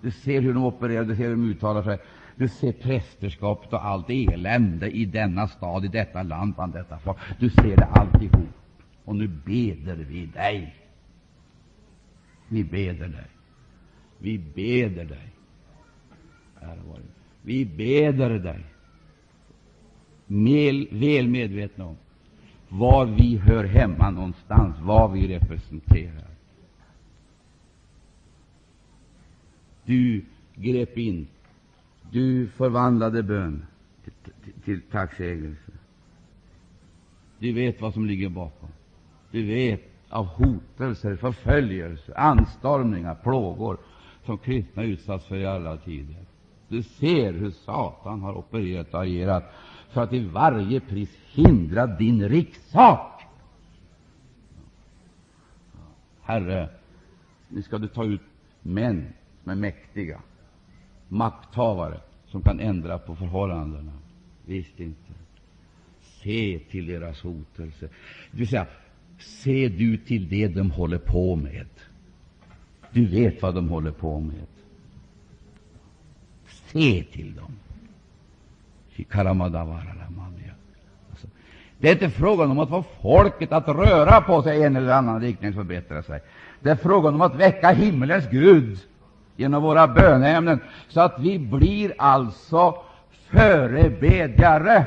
Du 0.00 0.10
ser 0.10 0.40
hur 0.40 0.54
de 0.54 0.64
opererar, 0.64 1.04
du 1.04 1.16
ser 1.16 1.28
hur 1.28 1.36
de 1.36 1.50
uttalar 1.50 1.82
sig. 1.82 1.98
Du 2.36 2.48
ser 2.48 2.72
prästerskapet 2.72 3.72
och 3.72 3.84
allt 3.84 4.10
elände 4.10 4.90
i 4.90 5.04
denna 5.04 5.48
stad, 5.48 5.84
i 5.84 5.88
detta 5.88 6.22
land, 6.22 6.54
bland 6.54 6.72
detta 6.72 6.98
folk. 6.98 7.18
Du 7.38 7.50
ser 7.50 7.76
det 7.76 7.84
alltihop. 7.84 8.48
Och 9.04 9.16
nu 9.16 9.28
beder 9.28 9.96
vi 9.96 10.26
dig. 10.26 10.76
Vi 12.48 12.64
beder 12.64 13.08
dig. 13.08 13.26
Vi 14.18 14.38
beder 14.38 15.04
dig. 15.04 15.32
Vi 17.42 17.64
beder 17.64 18.38
dig. 18.38 18.71
Mel, 20.32 20.88
väl 20.90 21.28
medvetna 21.28 21.84
om 21.84 21.96
var 22.68 23.06
vi 23.06 23.36
hör 23.36 23.64
hemma 23.64 24.10
någonstans, 24.10 24.76
vad 24.80 25.12
vi 25.12 25.28
representerar. 25.28 26.30
Du 29.84 30.24
grep 30.54 30.98
in. 30.98 31.26
Du 32.10 32.48
förvandlade 32.48 33.22
bön 33.22 33.66
till, 34.04 34.12
till, 34.44 34.52
till 34.64 34.80
tacksägelse. 34.80 35.72
Du 37.38 37.52
vet 37.52 37.80
vad 37.80 37.94
som 37.94 38.06
ligger 38.06 38.28
bakom. 38.28 38.68
Du 39.30 39.46
vet 39.46 39.82
av 40.08 40.26
hotelser, 40.26 41.16
förföljelser, 41.16 42.18
anstormningar, 42.18 43.14
plågor 43.14 43.78
som 44.24 44.38
kristna 44.38 44.82
utsatts 44.82 45.26
för 45.26 45.36
i 45.36 45.46
alla 45.46 45.76
tider. 45.76 46.24
Du 46.68 46.82
ser 46.82 47.32
hur 47.32 47.50
Satan 47.50 48.20
har 48.20 48.38
opererat 48.38 48.94
och 48.94 49.02
agerat 49.02 49.52
för 49.92 50.02
att 50.02 50.10
till 50.10 50.28
varje 50.28 50.80
pris 50.80 51.10
hindra 51.32 51.86
din 51.86 52.28
rikssak. 52.28 53.22
Herre, 56.22 56.68
nu 57.48 57.62
ska 57.62 57.78
du 57.78 57.88
ta 57.88 58.04
ut 58.04 58.20
män 58.62 59.12
som 59.42 59.52
är 59.52 59.56
mäktiga, 59.56 60.20
makthavare 61.08 62.00
som 62.26 62.42
kan 62.42 62.60
ändra 62.60 62.98
på 62.98 63.16
förhållandena. 63.16 63.92
Visst 64.46 64.80
inte. 64.80 65.12
Se 66.00 66.60
till 66.70 66.86
deras 66.86 67.22
hotelse. 67.22 67.88
Det 68.30 68.38
vill 68.38 68.48
säga, 68.48 68.66
se 69.18 69.68
du 69.68 69.96
till 69.96 70.28
det 70.28 70.48
de 70.48 70.70
håller 70.70 70.98
på 70.98 71.36
med. 71.36 71.68
Du 72.92 73.06
vet 73.06 73.42
vad 73.42 73.54
de 73.54 73.68
håller 73.68 73.92
på 73.92 74.20
med. 74.20 74.46
Se 76.46 77.04
till 77.12 77.34
dem. 77.34 77.52
Alltså, 81.10 81.26
Det 81.78 81.88
är 81.88 81.92
inte 81.92 82.10
frågan 82.10 82.50
om 82.50 82.58
att 82.58 82.68
få 82.68 82.84
folket 83.02 83.52
att 83.52 83.68
röra 83.68 84.20
på 84.20 84.42
sig 84.42 84.58
i 84.58 84.62
en 84.62 84.76
eller 84.76 84.92
annan 84.92 85.20
riktning 85.20 85.52
förbättra 85.52 86.02
sig. 86.02 86.20
Det 86.60 86.70
är 86.70 86.76
frågan 86.76 87.14
om 87.14 87.20
att 87.20 87.34
väcka 87.34 87.70
himmelens 87.70 88.30
Gud 88.30 88.78
genom 89.36 89.62
våra 89.62 89.88
böneämnen, 89.88 90.60
så 90.88 91.00
att 91.00 91.18
vi 91.18 91.38
blir 91.38 91.94
alltså 91.98 92.82
förebedjare. 93.10 94.86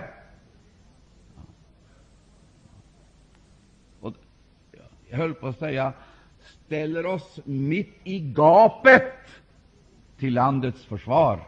Och 3.99 4.13
jag 5.09 5.17
höll 5.17 5.33
på 5.33 5.47
att 5.47 5.59
säga 5.59 5.93
ställer 6.65 7.05
oss 7.05 7.39
mitt 7.43 7.99
i 8.03 8.19
gapet 8.19 9.13
till 10.17 10.33
landets 10.33 10.85
försvar. 10.85 11.39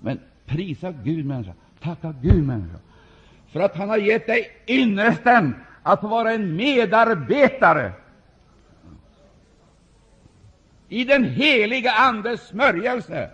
Men 0.00 0.20
prisa 0.46 0.92
Gud, 0.92 1.26
människa, 1.26 1.52
tacka 1.80 2.14
Gud, 2.22 2.46
människa, 2.46 2.78
för 3.52 3.60
att 3.60 3.76
han 3.76 3.88
har 3.88 3.96
gett 3.96 4.26
dig 4.26 4.50
ynnesten 4.66 5.54
att 5.82 6.02
vara 6.02 6.32
en 6.32 6.56
medarbetare. 6.56 7.92
I 10.88 11.04
den 11.04 11.24
heliga 11.24 11.90
Andes 11.90 12.46
smörjelse. 12.46 13.30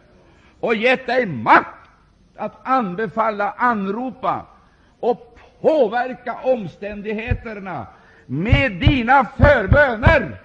Och 0.61 0.75
gett 0.75 1.07
dig 1.07 1.27
makt 1.27 1.91
att 2.37 2.67
anbefalla, 2.69 3.51
anropa 3.51 4.47
och 5.01 5.39
påverka 5.61 6.35
omständigheterna 6.43 7.87
med 8.27 8.73
dina 8.73 9.25
förböner. 9.25 10.41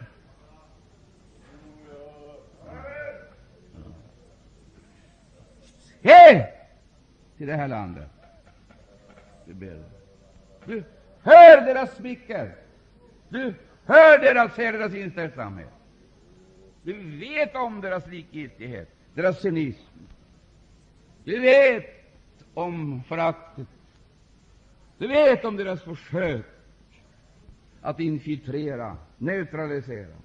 Se 6.01 6.47
till 7.37 7.47
det 7.47 7.55
här 7.55 7.67
landet. 7.67 8.09
Du, 9.45 9.53
ber. 9.53 9.83
du 10.65 10.83
hör 11.21 11.65
deras 11.65 11.95
smicker. 11.95 12.55
Du 13.29 13.53
hör 13.85 14.19
deras, 14.19 14.55
ser 14.55 14.73
deras 14.73 14.93
inställsamhet. 14.93 15.69
Du 16.83 17.19
vet 17.19 17.55
om 17.55 17.81
deras 17.81 18.07
likgiltighet, 18.07 18.89
deras 19.13 19.41
cynism. 19.41 19.99
Du 21.23 21.39
vet 21.39 21.85
om 22.53 23.03
föraktet. 23.03 23.67
Du 24.97 25.07
vet 25.07 25.45
om 25.45 25.57
deras 25.57 25.83
försök 25.83 26.45
att 27.81 27.99
infiltrera, 27.99 28.97
neutralisera. 29.17 30.15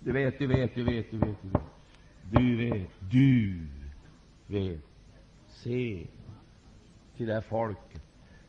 Du 0.00 0.12
vet, 0.12 0.38
du 0.38 0.46
vet, 0.46 0.74
du 0.74 0.84
vet, 0.84 1.10
du 1.10 1.18
vet. 1.18 1.42
Du 1.42 1.48
vet. 1.48 1.77
Du 2.30 2.56
vet, 2.56 2.90
du 3.10 3.66
vet. 4.46 4.80
Se 5.46 6.06
till 7.16 7.26
det 7.26 7.34
här 7.34 7.40
folket. 7.40 8.02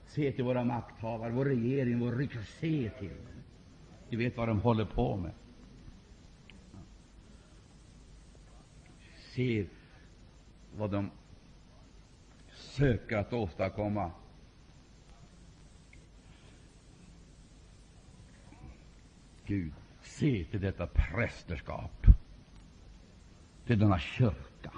Se 0.07 0.31
till 0.31 0.43
våra 0.43 0.63
makthavare, 0.63 1.31
vår 1.31 1.45
regering, 1.45 1.99
vår 1.99 2.11
riksdag. 2.11 2.43
Se 2.45 2.89
till 2.89 3.09
dem. 3.09 3.43
Du 4.09 4.17
vet 4.17 4.37
vad 4.37 4.47
de 4.47 4.61
håller 4.61 4.85
på 4.85 5.17
med. 5.17 5.31
Se 9.35 9.65
vad 10.77 10.91
de 10.91 11.11
söker 12.53 13.17
att 13.17 13.33
åstadkomma. 13.33 14.11
Gud, 19.45 19.73
se 20.01 20.45
till 20.51 20.61
detta 20.61 20.87
prästerskap 20.87 21.98
till 23.69 23.79
denna 23.79 23.99
kyrka. 23.99 24.71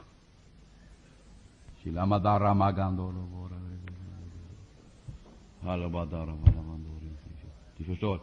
Du 7.77 7.83
förstår, 7.83 8.19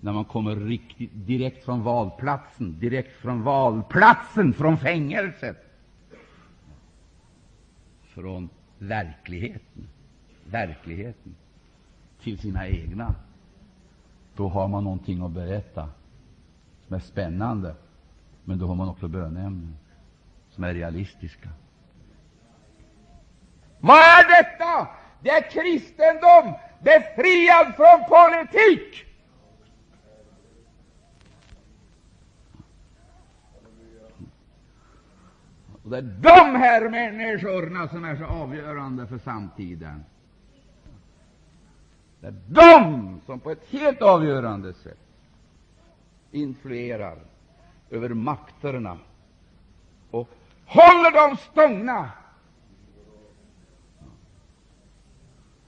när 0.00 0.12
man 0.12 0.24
kommer 0.24 0.56
riktigt, 0.56 1.10
direkt 1.14 1.64
från 1.64 1.82
valplatsen, 1.82 2.78
direkt 2.78 3.16
från 3.16 3.42
valplatsen, 3.42 4.52
från 4.52 4.78
fängelset, 4.78 5.56
från 8.02 8.48
verkligheten, 8.78 9.88
verkligheten 10.46 11.34
till 12.22 12.38
sina 12.38 12.68
egna, 12.68 13.14
då 14.36 14.48
har 14.48 14.68
man 14.68 14.84
någonting 14.84 15.22
att 15.22 15.30
berätta 15.30 15.88
som 16.86 16.96
är 16.96 17.00
spännande, 17.00 17.74
men 18.44 18.58
då 18.58 18.66
har 18.66 18.74
man 18.74 18.88
också 18.88 19.08
böneämnen 19.08 19.76
som 20.58 20.64
är 20.64 20.74
realistiska. 20.74 21.48
Vad 23.80 23.96
är 23.96 24.42
detta? 24.42 24.88
Det 25.20 25.30
är 25.30 25.50
kristendom, 25.50 26.54
befriad 26.80 27.74
från 27.76 28.04
politik. 28.08 29.04
Och 35.82 35.90
det 35.90 35.98
är 35.98 36.02
de 36.02 36.58
här 36.58 36.88
människorna 36.88 37.88
som 37.88 38.04
är 38.04 38.16
så 38.16 38.24
avgörande 38.24 39.06
för 39.06 39.18
samtiden. 39.18 40.04
Det 42.20 42.26
är 42.26 42.34
de 42.46 43.20
som 43.26 43.40
på 43.40 43.50
ett 43.50 43.66
helt 43.70 44.02
avgörande 44.02 44.74
sätt 44.74 44.98
influerar 46.30 47.18
över 47.90 48.08
makterna 48.08 48.98
och 50.10 50.37
håller 50.68 51.28
dem 51.28 51.36
stångna 51.36 52.10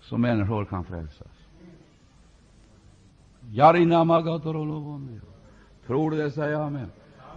så 0.01 0.19
människor 0.19 0.65
kan 0.65 0.85
frälsas. 0.85 1.29
Tror 5.87 6.11
du 6.11 6.17
det, 6.17 6.31
säg 6.31 6.55
amen. 6.55 6.91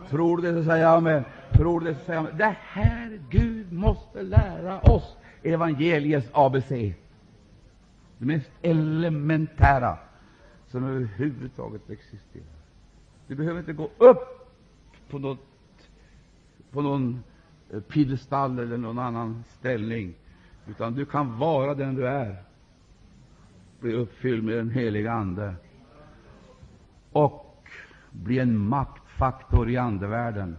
Tror 0.10 0.38
du 0.38 0.54
det, 0.54 0.64
säger 0.64 0.86
amen. 0.86 1.26
Tror 1.52 1.80
du 1.80 1.94
det, 1.94 2.00
säg 2.06 2.18
amen. 2.18 2.38
Det 2.38 2.56
här 2.60 3.20
Gud 3.30 3.74
måste 3.74 4.22
lära 4.22 4.80
oss 4.80 5.18
evangeliets 5.44 6.30
ABC. 6.34 6.70
Det 8.18 8.26
mest 8.26 8.52
elementära 8.62 9.98
som 10.68 10.84
överhuvudtaget 10.84 11.90
existerar. 11.90 12.46
Du 13.28 13.36
behöver 13.36 13.60
inte 13.60 13.74
gå 13.74 13.90
upp 13.98 14.54
på 15.10 15.20
något 15.20 15.40
på 16.72 16.82
någon 16.82 17.24
Eh, 17.72 17.80
piedestal 17.80 18.60
eller 18.60 18.78
någon 18.78 19.00
annan 19.00 19.44
ställning, 19.60 20.14
utan 20.68 20.94
du 20.94 21.06
kan 21.06 21.38
vara 21.38 21.74
den 21.74 21.96
du 21.96 22.08
är, 22.08 22.36
bli 23.80 23.94
uppfylld 23.94 24.44
med 24.44 24.58
den 24.58 24.70
heliga 24.70 25.12
Ande 25.12 25.54
och 27.12 27.70
bli 28.12 28.40
en 28.40 28.58
maktfaktor 28.58 29.70
i 29.70 29.78
andevärlden 29.78 30.58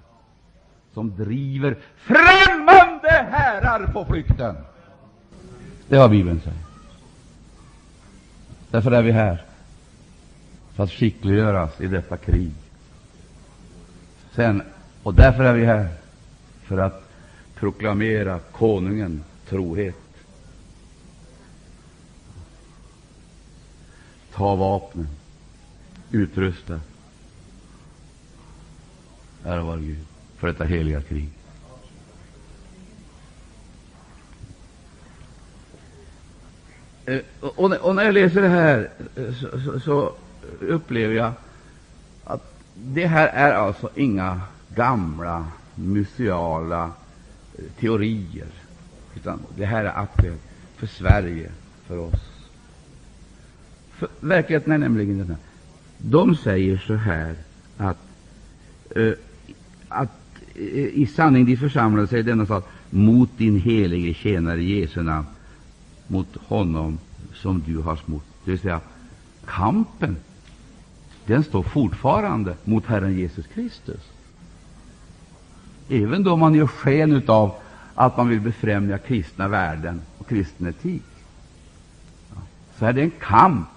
som 0.93 1.17
driver 1.17 1.79
främmande 1.97 3.27
herrar 3.31 3.87
på 3.87 4.05
flykten. 4.05 4.57
Det 5.88 5.97
är 5.97 6.01
vad 6.01 6.11
Bibeln 6.11 6.40
säger. 6.40 6.59
Därför 8.71 8.90
är 8.90 9.03
vi 9.03 9.12
här, 9.12 9.45
för 10.75 10.85
att 10.85 10.90
skickliggöras 10.90 11.81
i 11.81 11.87
detta 11.87 12.17
krig. 12.17 12.53
Sen, 14.33 14.62
och 15.03 15.14
därför 15.14 15.45
är 15.45 15.55
vi 15.55 15.64
här, 15.64 15.88
för 16.64 16.79
att 16.79 17.11
proklamera 17.55 18.38
konungen 18.38 19.24
trohet. 19.48 19.94
Ta 24.35 24.55
vapnen, 24.55 25.09
utrusta. 26.11 26.81
Ära 29.44 29.62
vare 29.62 29.81
Gud 29.81 29.98
för 30.37 30.46
detta 30.46 30.64
heliga 30.64 31.03
krig. 31.03 31.29
Eh, 37.07 37.20
och, 37.40 37.94
när 37.94 38.05
jag 38.05 38.14
läser 38.14 38.42
det 38.42 38.48
här 38.48 38.90
eh, 39.16 39.33
så, 39.35 39.61
så, 39.61 39.81
så, 39.81 40.12
upplever 40.61 41.14
jag 41.14 41.33
att 42.24 42.55
det 42.74 43.07
här 43.07 43.29
är 43.29 43.53
alltså 43.53 43.90
inga 43.94 44.40
gamla 44.74 45.46
museala 45.75 46.85
eh, 47.59 47.64
teorier, 47.81 48.49
utan 49.16 49.41
det 49.57 49.64
här 49.64 49.85
är 49.85 49.99
aktuellt 49.99 50.43
för 50.77 50.87
Sverige, 50.87 51.51
för 51.87 51.99
oss. 51.99 52.20
För 53.91 54.09
verkligheten 54.20 54.72
är 54.72 54.79
nämligen 54.79 55.18
den 55.18 55.29
här. 55.29 55.37
De 55.99 56.37
säger 56.37 56.79
så 56.79 56.95
här 56.95 57.35
att, 57.77 57.99
uh, 58.97 59.12
att 59.89 60.11
uh, 60.57 60.62
i 60.77 61.07
sanning 61.07 61.47
de 61.47 61.57
församlade 61.57 62.07
sig 62.07 62.18
i 62.18 62.22
denna 62.22 62.45
stad 62.45 62.62
mot 62.91 63.39
din 63.39 63.61
helige 63.61 64.14
tjänare 64.14 64.62
Jesu 64.62 65.03
namn, 65.03 65.27
mot 66.07 66.37
honom 66.37 66.99
som 67.35 67.62
du 67.66 67.79
har 67.79 67.97
smort. 67.97 68.25
Det 68.45 68.51
vill 68.51 68.61
säga, 68.61 68.81
kampen 69.47 70.16
den 71.27 71.45
står 71.45 71.62
fortfarande 71.62 72.57
mot 72.64 72.87
Herren 72.87 73.18
Jesus 73.18 73.47
Kristus. 73.47 74.01
Även 75.89 76.22
då 76.22 76.37
man 76.37 76.55
gör 76.55 76.66
sken 76.66 77.22
av 77.26 77.55
att 77.95 78.16
man 78.16 78.28
vill 78.28 78.41
befrämja 78.41 78.99
kristna 78.99 79.49
värden 79.49 80.01
och 80.18 80.28
kristen 80.28 80.66
etik, 80.66 81.03
så 82.78 82.87
är 82.87 82.93
det 82.93 83.03
en 83.03 83.12
kamp 83.20 83.68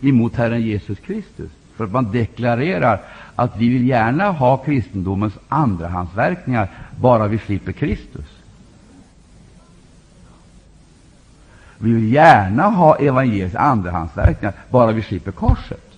emot 0.00 0.36
Herren 0.36 0.62
Jesus 0.62 0.98
Kristus. 0.98 1.50
För 1.76 1.84
att 1.84 1.92
man 1.92 2.12
deklarerar 2.12 3.00
att 3.36 3.56
vi 3.56 3.68
vill 3.68 3.88
gärna 3.88 4.30
ha 4.30 4.56
kristendomens 4.56 5.34
andrahandsverkningar, 5.48 6.68
bara 7.00 7.26
vi 7.26 7.38
slipper 7.38 7.72
Kristus. 7.72 8.26
Vi 11.78 11.92
vill 11.92 12.12
gärna 12.12 12.62
ha 12.62 12.96
evangeliets 12.96 13.54
andrahandsverkningar, 13.54 14.54
bara 14.70 14.92
vi 14.92 15.02
slipper 15.02 15.32
korset. 15.32 15.90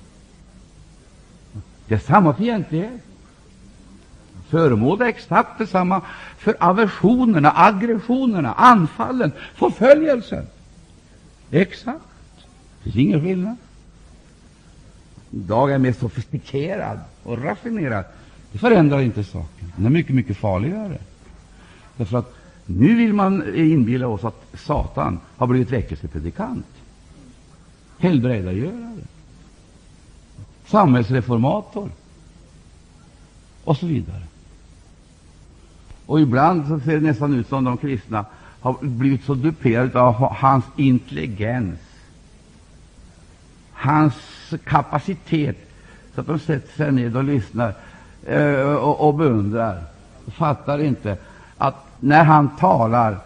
Det 1.88 1.94
är 1.94 1.98
samma 1.98 2.34
fientlighet. 2.34 3.05
Föremål 4.48 5.02
exakt 5.02 5.58
detsamma 5.58 6.02
för 6.38 6.56
aversionerna, 6.60 7.52
aggressionerna, 7.54 8.52
anfallen, 8.52 9.32
förföljelsen. 9.54 10.46
Exakt. 11.50 12.00
Det 12.82 12.90
finns 12.90 12.96
ingen 12.96 13.22
skillnad. 13.22 13.56
Idag 15.30 15.72
är 15.72 15.78
mer 15.78 15.92
sofistikerad 15.92 16.98
och 17.22 17.42
raffinerad. 17.44 18.04
Det 18.52 18.58
förändrar 18.58 19.00
inte 19.00 19.24
saken. 19.24 19.72
Den 19.76 19.86
är 19.86 19.90
mycket, 19.90 20.14
mycket 20.14 20.36
farligare. 20.36 20.98
Därför 21.96 22.18
att 22.18 22.34
nu 22.66 22.94
vill 22.94 23.12
man 23.12 23.54
inbilla 23.54 24.08
oss 24.08 24.24
att 24.24 24.44
Satan 24.54 25.20
har 25.36 25.46
blivit 25.46 25.72
väckelsepredikant, 25.72 26.66
helbrägdagörare, 27.98 29.04
samhällsreformator 30.66 31.90
och 33.64 33.76
så 33.76 33.86
vidare. 33.86 34.22
Och 36.06 36.20
ibland 36.20 36.68
så 36.68 36.80
ser 36.80 36.92
det 36.92 37.06
nästan 37.06 37.34
ut 37.34 37.48
som 37.48 37.64
de 37.64 37.76
kristna 37.76 38.24
har 38.60 38.76
blivit 38.80 39.24
så 39.24 39.34
duperade 39.34 40.00
av 40.00 40.14
hans 40.34 40.64
intelligens, 40.76 41.78
hans 43.72 44.14
kapacitet, 44.64 45.56
så 46.14 46.20
att 46.20 46.26
de 46.26 46.38
sätter 46.38 46.72
sig 46.72 46.92
ned 46.92 47.16
och 47.16 47.24
lyssnar 47.24 47.74
eh, 48.26 48.60
och, 48.60 49.08
och 49.08 49.14
beundrar. 49.14 49.82
Fattar 50.26 50.78
inte 50.78 51.16
att 51.58 51.86
när 52.00 52.24
han 52.24 52.56
talar 52.56 53.18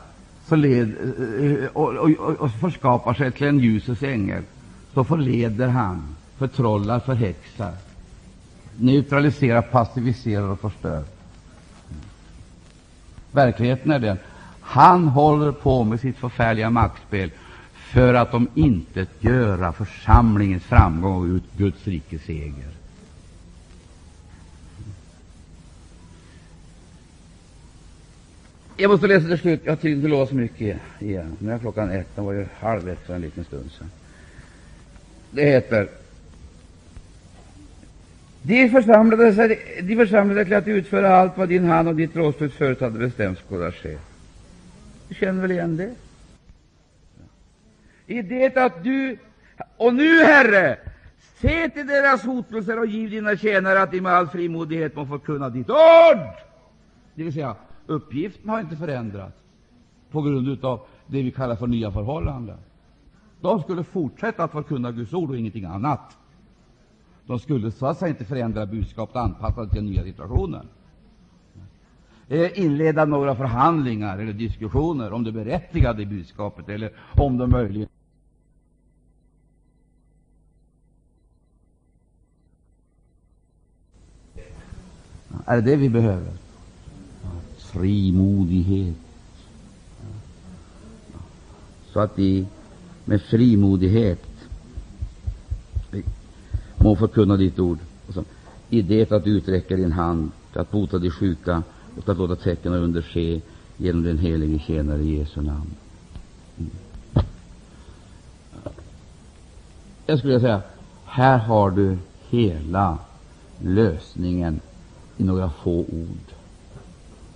så 0.47 0.57
led, 0.57 0.95
eh, 1.41 1.66
och, 1.72 1.95
och, 1.95 2.11
och 2.41 2.51
förskapar 2.51 3.14
sig 3.14 3.33
till 3.33 3.47
en 3.47 3.59
ljusets 3.59 4.03
ängel, 4.03 4.43
så 4.95 5.05
förleder 5.05 5.68
han, 5.68 6.16
förtrollar, 6.39 7.01
förhäxar, 7.01 7.72
neutraliserar, 8.76 9.62
passiviserar 9.62 10.49
och 10.49 10.61
förstör. 10.61 11.05
Verkligheten 13.33 13.91
är 13.91 13.99
den 13.99 14.18
han 14.70 15.09
håller 15.09 15.53
på 15.53 15.85
med 15.85 16.01
sitt 16.01 16.16
förfärliga 16.16 16.70
maktspel 16.70 17.31
för 17.72 18.14
att 18.14 18.33
de 18.33 18.49
inte 18.55 19.07
göra 19.20 19.72
församlingens 19.72 20.62
framgång 20.62 21.35
och 21.35 21.41
Guds 21.57 21.87
rikes 21.87 22.22
seger. 22.22 22.70
Jag 28.76 28.91
måste 28.91 29.07
läsa 29.07 29.26
till 29.26 29.39
slut. 29.39 29.61
Jag 29.64 29.76
har 29.76 29.89
inte 29.89 30.09
lovat 30.09 30.28
så 30.28 30.35
mycket 30.35 30.78
igen. 30.99 31.37
Nu 31.39 31.53
är 31.53 31.59
klockan 31.59 31.91
ett. 31.91 32.16
Den 32.16 32.24
var 32.24 32.33
ju 32.33 32.47
halv 32.61 32.89
ett 32.89 33.07
för 33.07 33.14
en 33.14 33.20
liten 33.20 33.45
stund 33.45 33.70
sedan. 33.78 33.91
Det 35.31 35.45
heter 35.45 35.89
de 38.43 38.68
församlade, 38.68 39.34
sig, 39.34 39.82
de 39.82 39.97
församlade 39.97 40.45
till 40.45 40.55
att 40.55 40.68
utföra 40.68 41.16
allt 41.16 41.38
vad 41.38 41.49
din 41.49 41.64
hand 41.64 41.88
och 41.88 41.97
ditt 41.97 42.16
rådslut 42.16 42.53
förut 42.53 42.80
hade 42.80 42.99
bestämt 42.99 43.38
skulle 43.38 43.72
ske. 43.72 43.99
Du 45.09 45.14
känner 45.14 45.43
väl 45.43 45.51
igen 45.51 45.76
det? 45.76 45.95
I 48.07 48.22
det 48.22 48.57
att 48.57 48.84
du 48.84 49.18
och 49.76 49.95
nu, 49.95 50.24
Herre, 50.24 50.78
se 51.41 51.68
till 51.68 51.86
deras 51.86 52.24
hotelser 52.24 52.78
och 52.78 52.86
giv 52.86 53.11
dina 53.11 53.36
tjänare 53.36 53.82
att 53.82 53.91
de 53.91 54.01
med 54.01 54.12
all 54.12 54.28
frimodighet 54.28 54.97
må 54.97 55.07
förkunna 55.07 55.49
ditt 55.49 55.70
ord. 55.70 56.26
Det 57.14 57.22
vill 57.22 57.32
säga, 57.32 57.57
uppgiften 57.86 58.49
har 58.51 58.61
inte 58.61 58.76
förändrats 58.76 59.36
på 60.11 60.22
grund 60.22 60.64
av 60.64 60.80
det 61.07 61.22
vi 61.22 61.30
kallar 61.30 61.57
för 61.57 61.66
nya 61.66 61.93
förhållanden. 61.93 62.57
De 63.41 63.62
skulle 63.62 63.84
fortsätta 63.84 64.45
att 64.45 64.53
förkunna 64.53 64.93
Guds 64.93 65.12
ord 65.12 65.30
och 65.30 65.36
ingenting 65.36 65.64
annat. 65.64 66.16
De 67.27 67.39
skulle 67.39 67.71
så 67.71 67.87
att 67.87 67.99
säga 67.99 68.09
inte 68.09 68.25
förändra 68.25 68.66
budskapet 68.66 69.16
och 69.16 69.23
anpassa 69.23 69.64
det 69.64 69.68
till 69.68 69.77
den 69.77 69.87
nya 69.87 70.03
situationen. 70.03 70.66
Eh, 72.29 72.61
inleda 72.61 73.05
några 73.05 73.37
förhandlingar 73.37 74.18
eller 74.18 74.33
diskussioner 74.33 75.12
om 75.12 75.25
det 75.25 75.33
berättigade 75.33 76.03
i 76.03 76.07
budskapet 76.07 76.68
eller 76.68 76.93
om 77.16 77.39
det 77.39 77.47
möjligen 77.47 77.89
Är 85.45 85.57
det 85.57 85.62
det 85.62 85.77
vi 85.77 85.89
behöver? 85.89 86.33
Frimodighet. 87.57 88.97
Så 91.93 92.01
att 92.01 92.18
vi 92.18 92.47
med 93.05 93.23
frimodighet 93.23 94.30
må 96.81 96.97
förkunna 96.97 97.37
ditt 97.37 97.59
ord. 97.59 97.78
Och 98.09 98.14
så, 98.14 98.24
I 98.70 98.83
det 98.83 99.12
att 99.12 99.24
du 99.24 99.31
uträcker 99.31 99.76
din 99.76 99.93
hand 99.93 100.31
till 100.53 100.61
att 100.61 100.70
bota 100.70 100.99
de 100.99 101.11
sjuka 101.11 101.62
och 101.97 102.09
att 102.09 102.18
låta 102.18 102.37
tecken 102.37 102.72
och 102.72 102.78
under 102.78 103.03
ske 103.03 103.41
genom 103.76 104.03
den 104.03 104.18
helige 104.18 104.59
tjänare 104.59 105.03
i 105.03 105.18
Jesu 105.18 105.41
namn. 105.41 105.70
Mm. 106.59 106.70
Jag 110.07 110.18
skulle 110.18 110.41
säga, 110.41 110.62
här 111.05 111.39
har 111.39 111.70
du 111.70 111.99
hela 112.28 112.99
lösningen 113.59 114.61
i 115.16 115.24
några 115.24 115.51
få 115.51 115.78
ord. 115.78 116.26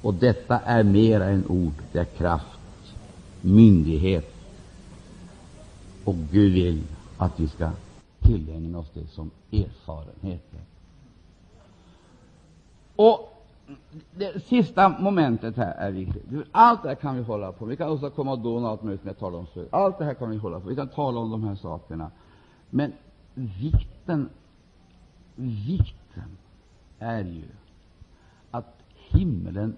Och 0.01 0.15
detta 0.15 0.59
är 0.59 0.83
mera 0.83 1.25
än 1.25 1.47
ord, 1.47 1.75
det 1.93 1.99
är 1.99 2.05
kraft, 2.05 2.59
myndighet. 3.41 4.35
Och 6.05 6.17
Gud 6.33 6.53
vill 6.53 6.83
att 7.19 7.41
vi 7.41 7.49
ska 7.49 7.71
tillägna 8.25 8.79
oss 8.79 8.91
det 8.95 9.07
som 9.07 9.31
erfarenheter. 9.53 10.61
Och 12.97 13.31
det 14.15 14.45
sista 14.45 14.89
momentet 14.89 15.57
här 15.57 15.75
är 15.75 15.91
viktigt. 15.91 16.23
Allt 16.53 16.83
det 16.83 16.89
här 16.89 16.95
kan 16.95 17.17
vi 17.17 17.23
hålla 17.23 17.53
på 17.53 17.65
Vi 17.65 17.77
kan 17.77 17.89
åstadkomma 17.89 18.37
komma 18.37 18.49
och 18.49 18.69
allt 18.69 18.83
möjligt 18.83 19.01
som 19.01 19.09
jag 19.09 19.19
talade 19.19 19.37
om 19.37 19.47
förut. 19.47 19.69
Allt 19.73 19.99
det 19.99 20.05
här 20.05 20.15
kan 20.15 20.31
vi 20.31 20.37
hålla 20.37 20.61
på 20.61 20.69
Vi 20.69 20.77
kan 20.77 20.89
tala 20.89 21.21
om 21.21 21.31
de 21.31 21.45
här 21.45 21.55
sakerna. 21.55 22.11
Men 22.71 22.93
vikten, 23.35 24.29
vikten 25.35 26.37
är 26.99 27.25
ju 27.25 27.49
att 28.51 28.83
himlen 29.11 29.77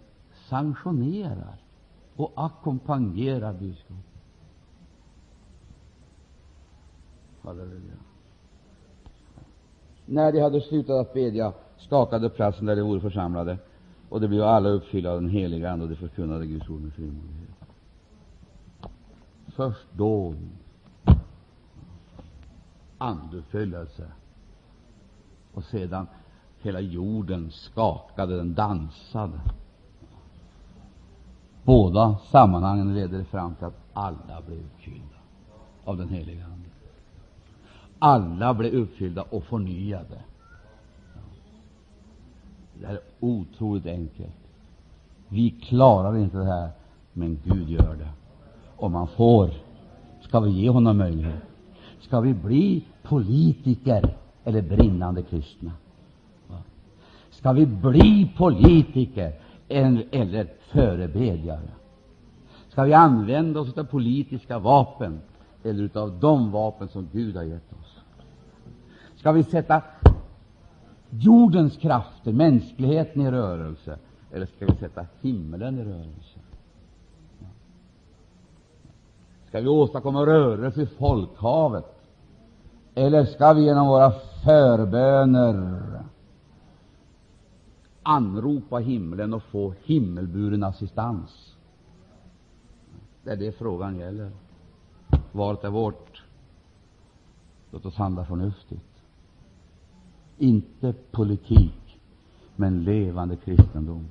sanktionerar 0.48 1.56
och 2.16 2.32
ackompanjerar 2.34 3.52
budskapet. 3.52 4.04
Halleluja. 7.42 8.05
När 10.06 10.32
de 10.32 10.40
hade 10.40 10.60
slutat 10.60 11.06
att 11.06 11.14
bedja 11.14 11.52
skakade 11.78 12.30
platsen 12.30 12.66
där 12.66 12.76
de 12.76 12.82
vore 12.82 13.00
församlade, 13.00 13.58
och 14.08 14.20
det 14.20 14.28
blev 14.28 14.42
alla 14.42 14.68
uppfyllda 14.68 15.10
av 15.10 15.20
den 15.20 15.30
heliga 15.30 15.70
Ande, 15.70 15.84
och 15.84 15.90
de 15.90 15.96
förkunnade 15.96 16.46
Guds 16.46 16.68
ord 16.68 16.80
med 16.80 16.92
frimodighet. 16.92 17.50
Först 19.46 19.86
då 19.92 20.34
andefyllelse, 22.98 24.06
och 25.54 25.64
sedan 25.64 26.06
hela 26.62 26.80
jorden 26.80 27.50
skakade, 27.50 28.36
den 28.36 28.54
dansade. 28.54 29.40
Båda 31.62 32.16
sammanhangen 32.30 32.94
ledde 32.94 33.24
fram 33.24 33.54
till 33.54 33.66
att 33.66 33.80
alla 33.92 34.42
blev 34.46 34.58
uppfyllda 34.58 35.16
av 35.84 35.96
den 35.96 36.08
heliga 36.08 36.44
Ande. 36.44 36.65
Alla 37.98 38.54
blev 38.54 38.74
uppfyllda 38.74 39.22
och 39.22 39.44
förnyade. 39.44 40.22
Det 42.80 42.86
är 42.86 43.00
otroligt 43.20 43.86
enkelt. 43.86 44.36
Vi 45.28 45.50
klarar 45.50 46.16
inte 46.16 46.36
det 46.36 46.44
här, 46.44 46.70
men 47.12 47.38
Gud 47.44 47.68
gör 47.68 47.94
det. 47.94 48.08
Om 48.76 48.92
man 48.92 49.08
får, 49.08 49.50
ska 50.20 50.40
vi 50.40 50.50
ge 50.50 50.70
honom 50.70 50.98
möjlighet. 50.98 51.42
Ska 52.00 52.20
vi 52.20 52.34
bli 52.34 52.84
politiker 53.02 54.16
eller 54.44 54.62
brinnande 54.62 55.22
kristna? 55.22 55.72
Ska 57.30 57.52
vi 57.52 57.66
bli 57.66 58.32
politiker 58.36 59.32
eller 59.68 60.48
förebedjare? 60.70 61.68
Ska 62.68 62.82
vi 62.82 62.92
använda 62.92 63.60
oss 63.60 63.78
av 63.78 63.84
politiska 63.84 64.58
vapen 64.58 65.20
eller 65.66 65.98
av 65.98 66.20
de 66.20 66.50
vapen 66.50 66.88
som 66.88 67.08
Gud 67.12 67.36
har 67.36 67.42
gett 67.42 67.72
oss? 67.72 68.02
Ska 69.16 69.32
vi 69.32 69.42
sätta 69.42 69.82
jordens 71.10 71.76
krafter, 71.76 72.32
mänskligheten, 72.32 73.22
i 73.22 73.30
rörelse, 73.30 73.98
eller 74.32 74.46
ska 74.46 74.66
vi 74.66 74.76
sätta 74.76 75.06
himlen 75.20 75.78
i 75.78 75.84
rörelse? 75.84 76.38
Ska 79.48 79.60
vi 79.60 79.68
åstadkomma 79.68 80.26
rörelse 80.26 80.82
i 80.82 80.86
folkhavet? 80.86 81.84
Eller 82.94 83.24
ska 83.24 83.52
vi 83.52 83.64
genom 83.64 83.86
våra 83.86 84.10
förböner 84.44 85.82
anropa 88.02 88.76
himlen 88.76 89.34
och 89.34 89.42
få 89.42 89.74
himmelburen 89.84 90.62
assistans? 90.62 91.56
Det 93.22 93.30
är 93.30 93.36
det 93.36 93.52
frågan 93.52 93.96
gäller. 93.96 94.30
Valet 95.36 95.64
är 95.64 95.70
vårt. 95.70 96.22
Låt 97.70 97.86
oss 97.86 97.96
handla 97.96 98.24
förnuftigt. 98.24 99.02
Inte 100.38 100.94
politik, 101.10 101.98
men 102.56 102.84
levande 102.84 103.36
kristendom. 103.36 104.06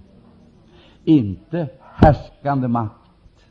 Inte 1.04 1.70
härskande 1.82 2.68
makt, 2.68 3.46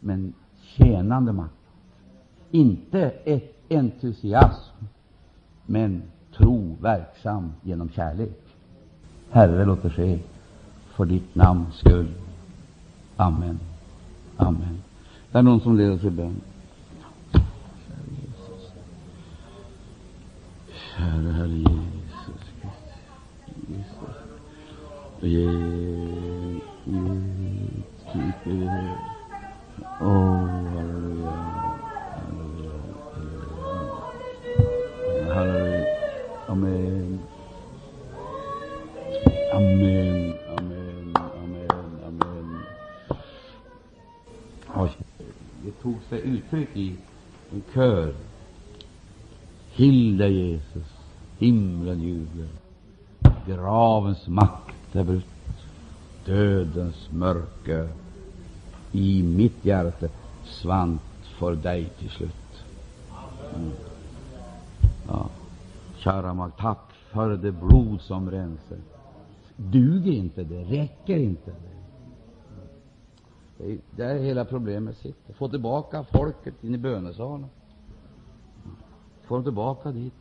men 0.00 0.34
tjänande 0.62 1.32
makt. 1.32 1.54
Inte 2.50 3.10
ett 3.10 3.54
entusiasm, 3.68 4.84
men 5.66 6.02
tro 6.36 6.76
verksam 6.80 7.52
genom 7.62 7.88
kärlek. 7.88 8.42
Herre, 9.30 9.64
låt 9.64 9.82
det 9.82 9.90
ske 9.90 10.18
för 10.94 11.04
ditt 11.04 11.34
namns 11.34 11.74
skull. 11.74 12.14
Amen. 13.16 13.58
Amen. 14.36 14.82
Det 15.32 15.38
är 15.38 15.42
någon 15.42 15.60
som 15.60 15.76
leder 15.76 15.98
till 15.98 16.10
bön. 16.10 16.40
Käre 20.96 21.32
Herre 21.32 21.48
Jesus 21.48 22.44
Kristus. 22.60 24.16
Ge, 25.22 25.48
ge, 26.84 27.04
tycker 28.12 28.54
det. 28.60 28.98
Åh, 30.00 30.46
halleluja. 30.74 31.34
Halleluja. 32.14 32.76
Halleluja. 33.14 33.74
Halleluja. 35.34 35.84
Amen. 36.48 37.18
Amen. 39.52 40.34
Amen. 40.58 41.14
Amen. 41.16 41.90
Amen. 42.06 42.48
Oj. 44.76 44.90
Det 45.64 45.82
tog 45.82 45.96
sig 46.08 46.20
uttryck 46.20 46.76
i 46.76 46.96
en 47.52 47.62
kör. 47.74 48.14
Till 49.76 50.16
dig, 50.18 50.32
Jesus, 50.32 50.92
himlen 51.38 52.00
jublar. 52.00 52.48
Gravens 53.46 54.28
makt 54.28 54.94
är 54.96 55.04
brutt, 55.04 55.24
dödens 56.24 57.10
mörker 57.12 57.88
i 58.92 59.22
mitt 59.22 59.64
hjärta 59.64 60.06
svant 60.44 61.00
för 61.38 61.54
dig 61.54 61.88
till 61.98 62.10
slut. 62.10 62.64
Mm. 63.54 63.70
Ja. 65.08 65.28
Kära 65.96 66.34
makt, 66.34 66.58
tack 66.58 66.92
för 67.12 67.36
det 67.36 67.52
blod 67.52 68.00
som 68.00 68.30
rensar. 68.30 68.78
Duger 69.56 70.12
inte 70.12 70.44
det? 70.44 70.64
Räcker 70.64 71.16
inte 71.16 71.50
det? 71.50 71.74
Det 73.58 73.72
är 73.72 73.78
där 73.96 74.18
hela 74.18 74.44
problemet 74.44 74.96
sitter. 74.96 75.32
Få 75.32 75.48
tillbaka 75.48 76.04
folket 76.04 76.64
in 76.64 76.74
i 76.74 76.78
bönesalen. 76.78 77.48
Får 79.24 79.36
dem 79.36 79.44
tillbaka 79.44 79.92
dit. 79.92 80.14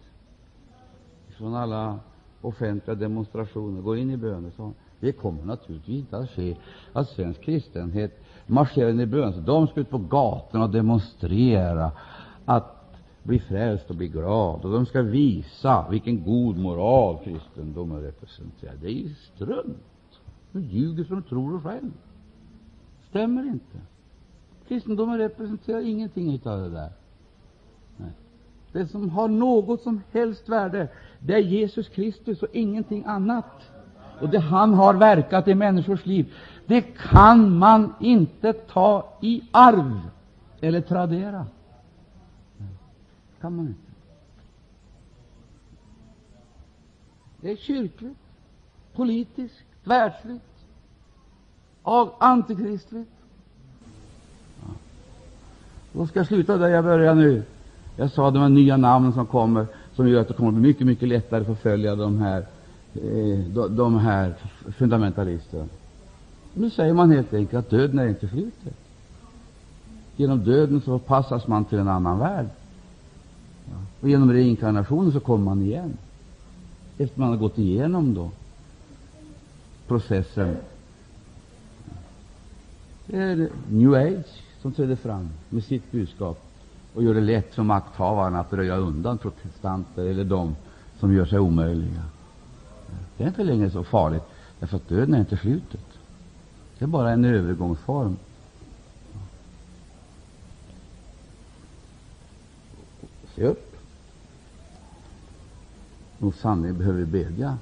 Från 1.38 1.56
alla 1.56 2.00
offentliga 2.42 2.96
demonstrationer. 2.96 3.82
Gå 3.82 3.96
in 3.96 4.12
i 4.12 4.18
bönesalen. 4.18 4.74
Det 5.00 5.12
kommer 5.12 5.44
naturligtvis 5.44 6.00
inte 6.00 6.18
att 6.18 6.30
ske 6.30 6.58
att 6.94 7.10
svensk 7.10 7.42
kristenhet 7.42 8.24
marscherar 8.48 8.90
in 8.90 9.00
i 9.00 9.06
bönesalen. 9.06 9.46
De 9.46 9.68
ska 9.68 9.80
ut 9.80 9.90
på 9.90 9.98
gatorna 9.98 10.64
och 10.64 10.70
demonstrera 10.70 11.92
att 12.46 12.84
bli 13.24 13.40
frälst 13.40 13.90
och 13.90 13.96
bli 13.96 14.08
glad. 14.08 14.66
Och 14.66 14.72
de 14.72 14.86
ska 14.86 15.02
visa 15.02 15.86
vilken 15.90 16.24
god 16.24 16.58
moral 16.58 17.18
kristendomen 17.24 18.02
representerar. 18.02 18.76
Det 18.82 18.88
är 18.88 18.92
ju 18.92 19.14
strunt. 19.14 20.20
De 20.52 20.62
ljuger 20.62 21.04
som 21.04 21.16
de 21.16 21.30
tror 21.30 21.60
själv. 21.60 21.92
Stämmer 23.10 23.44
inte. 23.44 23.78
Kristendomen 24.68 25.18
representerar 25.18 25.82
ingenting 25.82 26.42
av 26.46 26.60
det 26.60 26.70
där. 26.70 26.92
Nej. 27.98 28.12
Det 28.74 28.88
som 28.88 29.10
har 29.10 29.28
något 29.28 29.82
som 29.82 30.02
helst 30.12 30.50
värde, 30.50 30.88
det 31.20 31.34
är 31.34 31.40
Jesus 31.40 31.90
Kristus 31.90 32.44
och 32.44 32.48
ingenting 32.52 33.04
annat. 33.06 33.62
Och 34.20 34.30
det 34.30 34.40
han 34.40 34.74
har 34.74 34.94
verkat 34.94 35.48
i 35.48 35.56
människors 35.56 36.06
liv, 36.06 36.34
det 36.66 36.82
kan 36.82 37.58
man 37.58 37.94
inte 38.00 38.54
ta 38.54 39.18
i 39.22 39.44
arv 39.52 40.00
eller 40.62 40.82
tradera. 40.82 41.48
Det 42.58 43.42
kan 43.42 43.56
man 43.56 43.68
inte. 43.68 43.80
Det 47.42 47.52
är 47.52 47.56
kyrkligt, 47.56 48.20
politiskt, 48.94 49.66
världsligt, 49.84 50.44
antikristligt. 52.20 53.12
Ja. 54.62 54.74
Då 55.92 56.08
ska 56.08 56.20
jag 56.20 56.28
sluta 56.28 56.58
där 56.58 56.68
jag 56.68 56.84
börjar 56.84 57.16
nu. 57.16 57.44
Jag 57.96 58.12
sa 58.12 58.32
de 58.32 58.40
här 58.40 58.50
nya 58.50 58.78
namnen 58.78 59.14
som 59.14 59.26
kommer, 59.26 59.68
som 59.96 60.08
gör 60.08 60.22
att 60.22 60.28
det 60.28 60.34
kommer 60.34 60.50
att 60.50 60.56
bli 60.56 60.64
mycket, 60.64 60.88
mycket 60.88 61.08
lättare 61.08 61.42
att 61.42 61.48
förfölja 61.48 61.96
de 61.96 62.18
här, 62.18 62.46
eh, 62.94 63.40
de, 63.54 63.76
de 63.76 63.98
här 63.98 64.34
fundamentalisterna. 64.78 65.66
Nu 66.54 66.70
säger 66.70 66.94
man 66.94 67.12
helt 67.12 67.34
enkelt 67.34 67.66
att 67.66 67.70
döden 67.70 68.00
är 68.00 68.08
inte 68.08 68.28
slutet. 68.28 68.78
Genom 70.16 70.44
döden 70.44 70.82
så 70.82 71.00
passas 71.00 71.48
man 71.48 71.66
till 71.66 71.78
en 71.78 71.88
annan 71.88 72.20
värld. 72.20 72.46
Och 74.02 74.10
genom 74.10 74.34
reinkarnationen 74.34 75.12
så 75.12 75.20
kommer 75.20 75.46
man 75.46 75.62
igen. 75.62 75.98
Efter 76.98 77.20
man 77.20 77.30
har 77.30 77.38
gått 77.38 77.58
igenom 77.58 78.14
då 78.14 78.32
processen. 79.88 80.58
Det 83.06 83.18
är 83.18 83.50
New 83.70 83.94
Age 83.94 84.44
som 84.62 84.72
träder 84.72 84.96
fram 84.96 85.30
med 85.50 85.64
sitt 85.64 85.92
budskap 85.92 86.53
och 86.94 87.04
gör 87.04 87.14
det 87.14 87.22
lätt 87.22 87.56
för 87.56 87.64
makthavarna 87.64 88.40
att 88.40 88.54
röja 88.54 88.76
undan 88.76 89.18
protestanter 89.18 90.06
eller 90.06 90.24
de 90.24 90.56
som 91.00 91.14
gör 91.14 91.26
sig 91.26 91.40
omöjliga. 91.40 92.02
Det 93.18 93.24
är 93.24 93.28
inte 93.28 93.44
längre 93.44 93.70
så 93.70 93.84
farligt, 93.84 94.24
därför 94.60 94.78
att 94.78 94.90
döden 94.90 95.14
är 95.14 95.20
inte 95.20 95.38
slutet. 95.38 95.86
Det 96.78 96.86
är 96.86 96.88
bara 96.88 97.12
en 97.12 97.26
övergångsform. 97.26 98.18
Se 103.36 103.46
upp! 103.48 103.76
Nog 106.18 106.36
sanningen 106.36 106.78
behöver 106.78 107.00
vi 107.00 107.06
bedja 107.06 107.58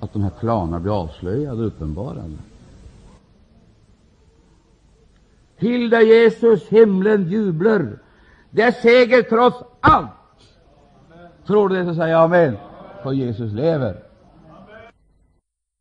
att 0.00 0.12
de 0.12 0.22
här 0.22 0.32
planerna 0.40 0.80
blir 0.80 1.00
avslöjade 1.02 1.60
och 1.60 1.66
uppenbarade. 1.66 2.36
Till 5.58 5.90
dig, 5.90 6.08
Jesus, 6.08 6.68
himlen 6.68 7.30
jublar. 7.30 7.98
Det 8.54 8.62
är 8.62 8.72
seger 8.72 9.22
trots 9.22 9.62
allt. 9.80 10.10
Tror 11.46 11.68
du 11.68 11.76
det, 11.76 11.84
så 11.84 11.94
säger 11.94 12.12
jag 12.12 12.22
amen. 12.22 12.56
För 13.02 13.12
Jesus 13.12 13.52
lever. 13.52 13.96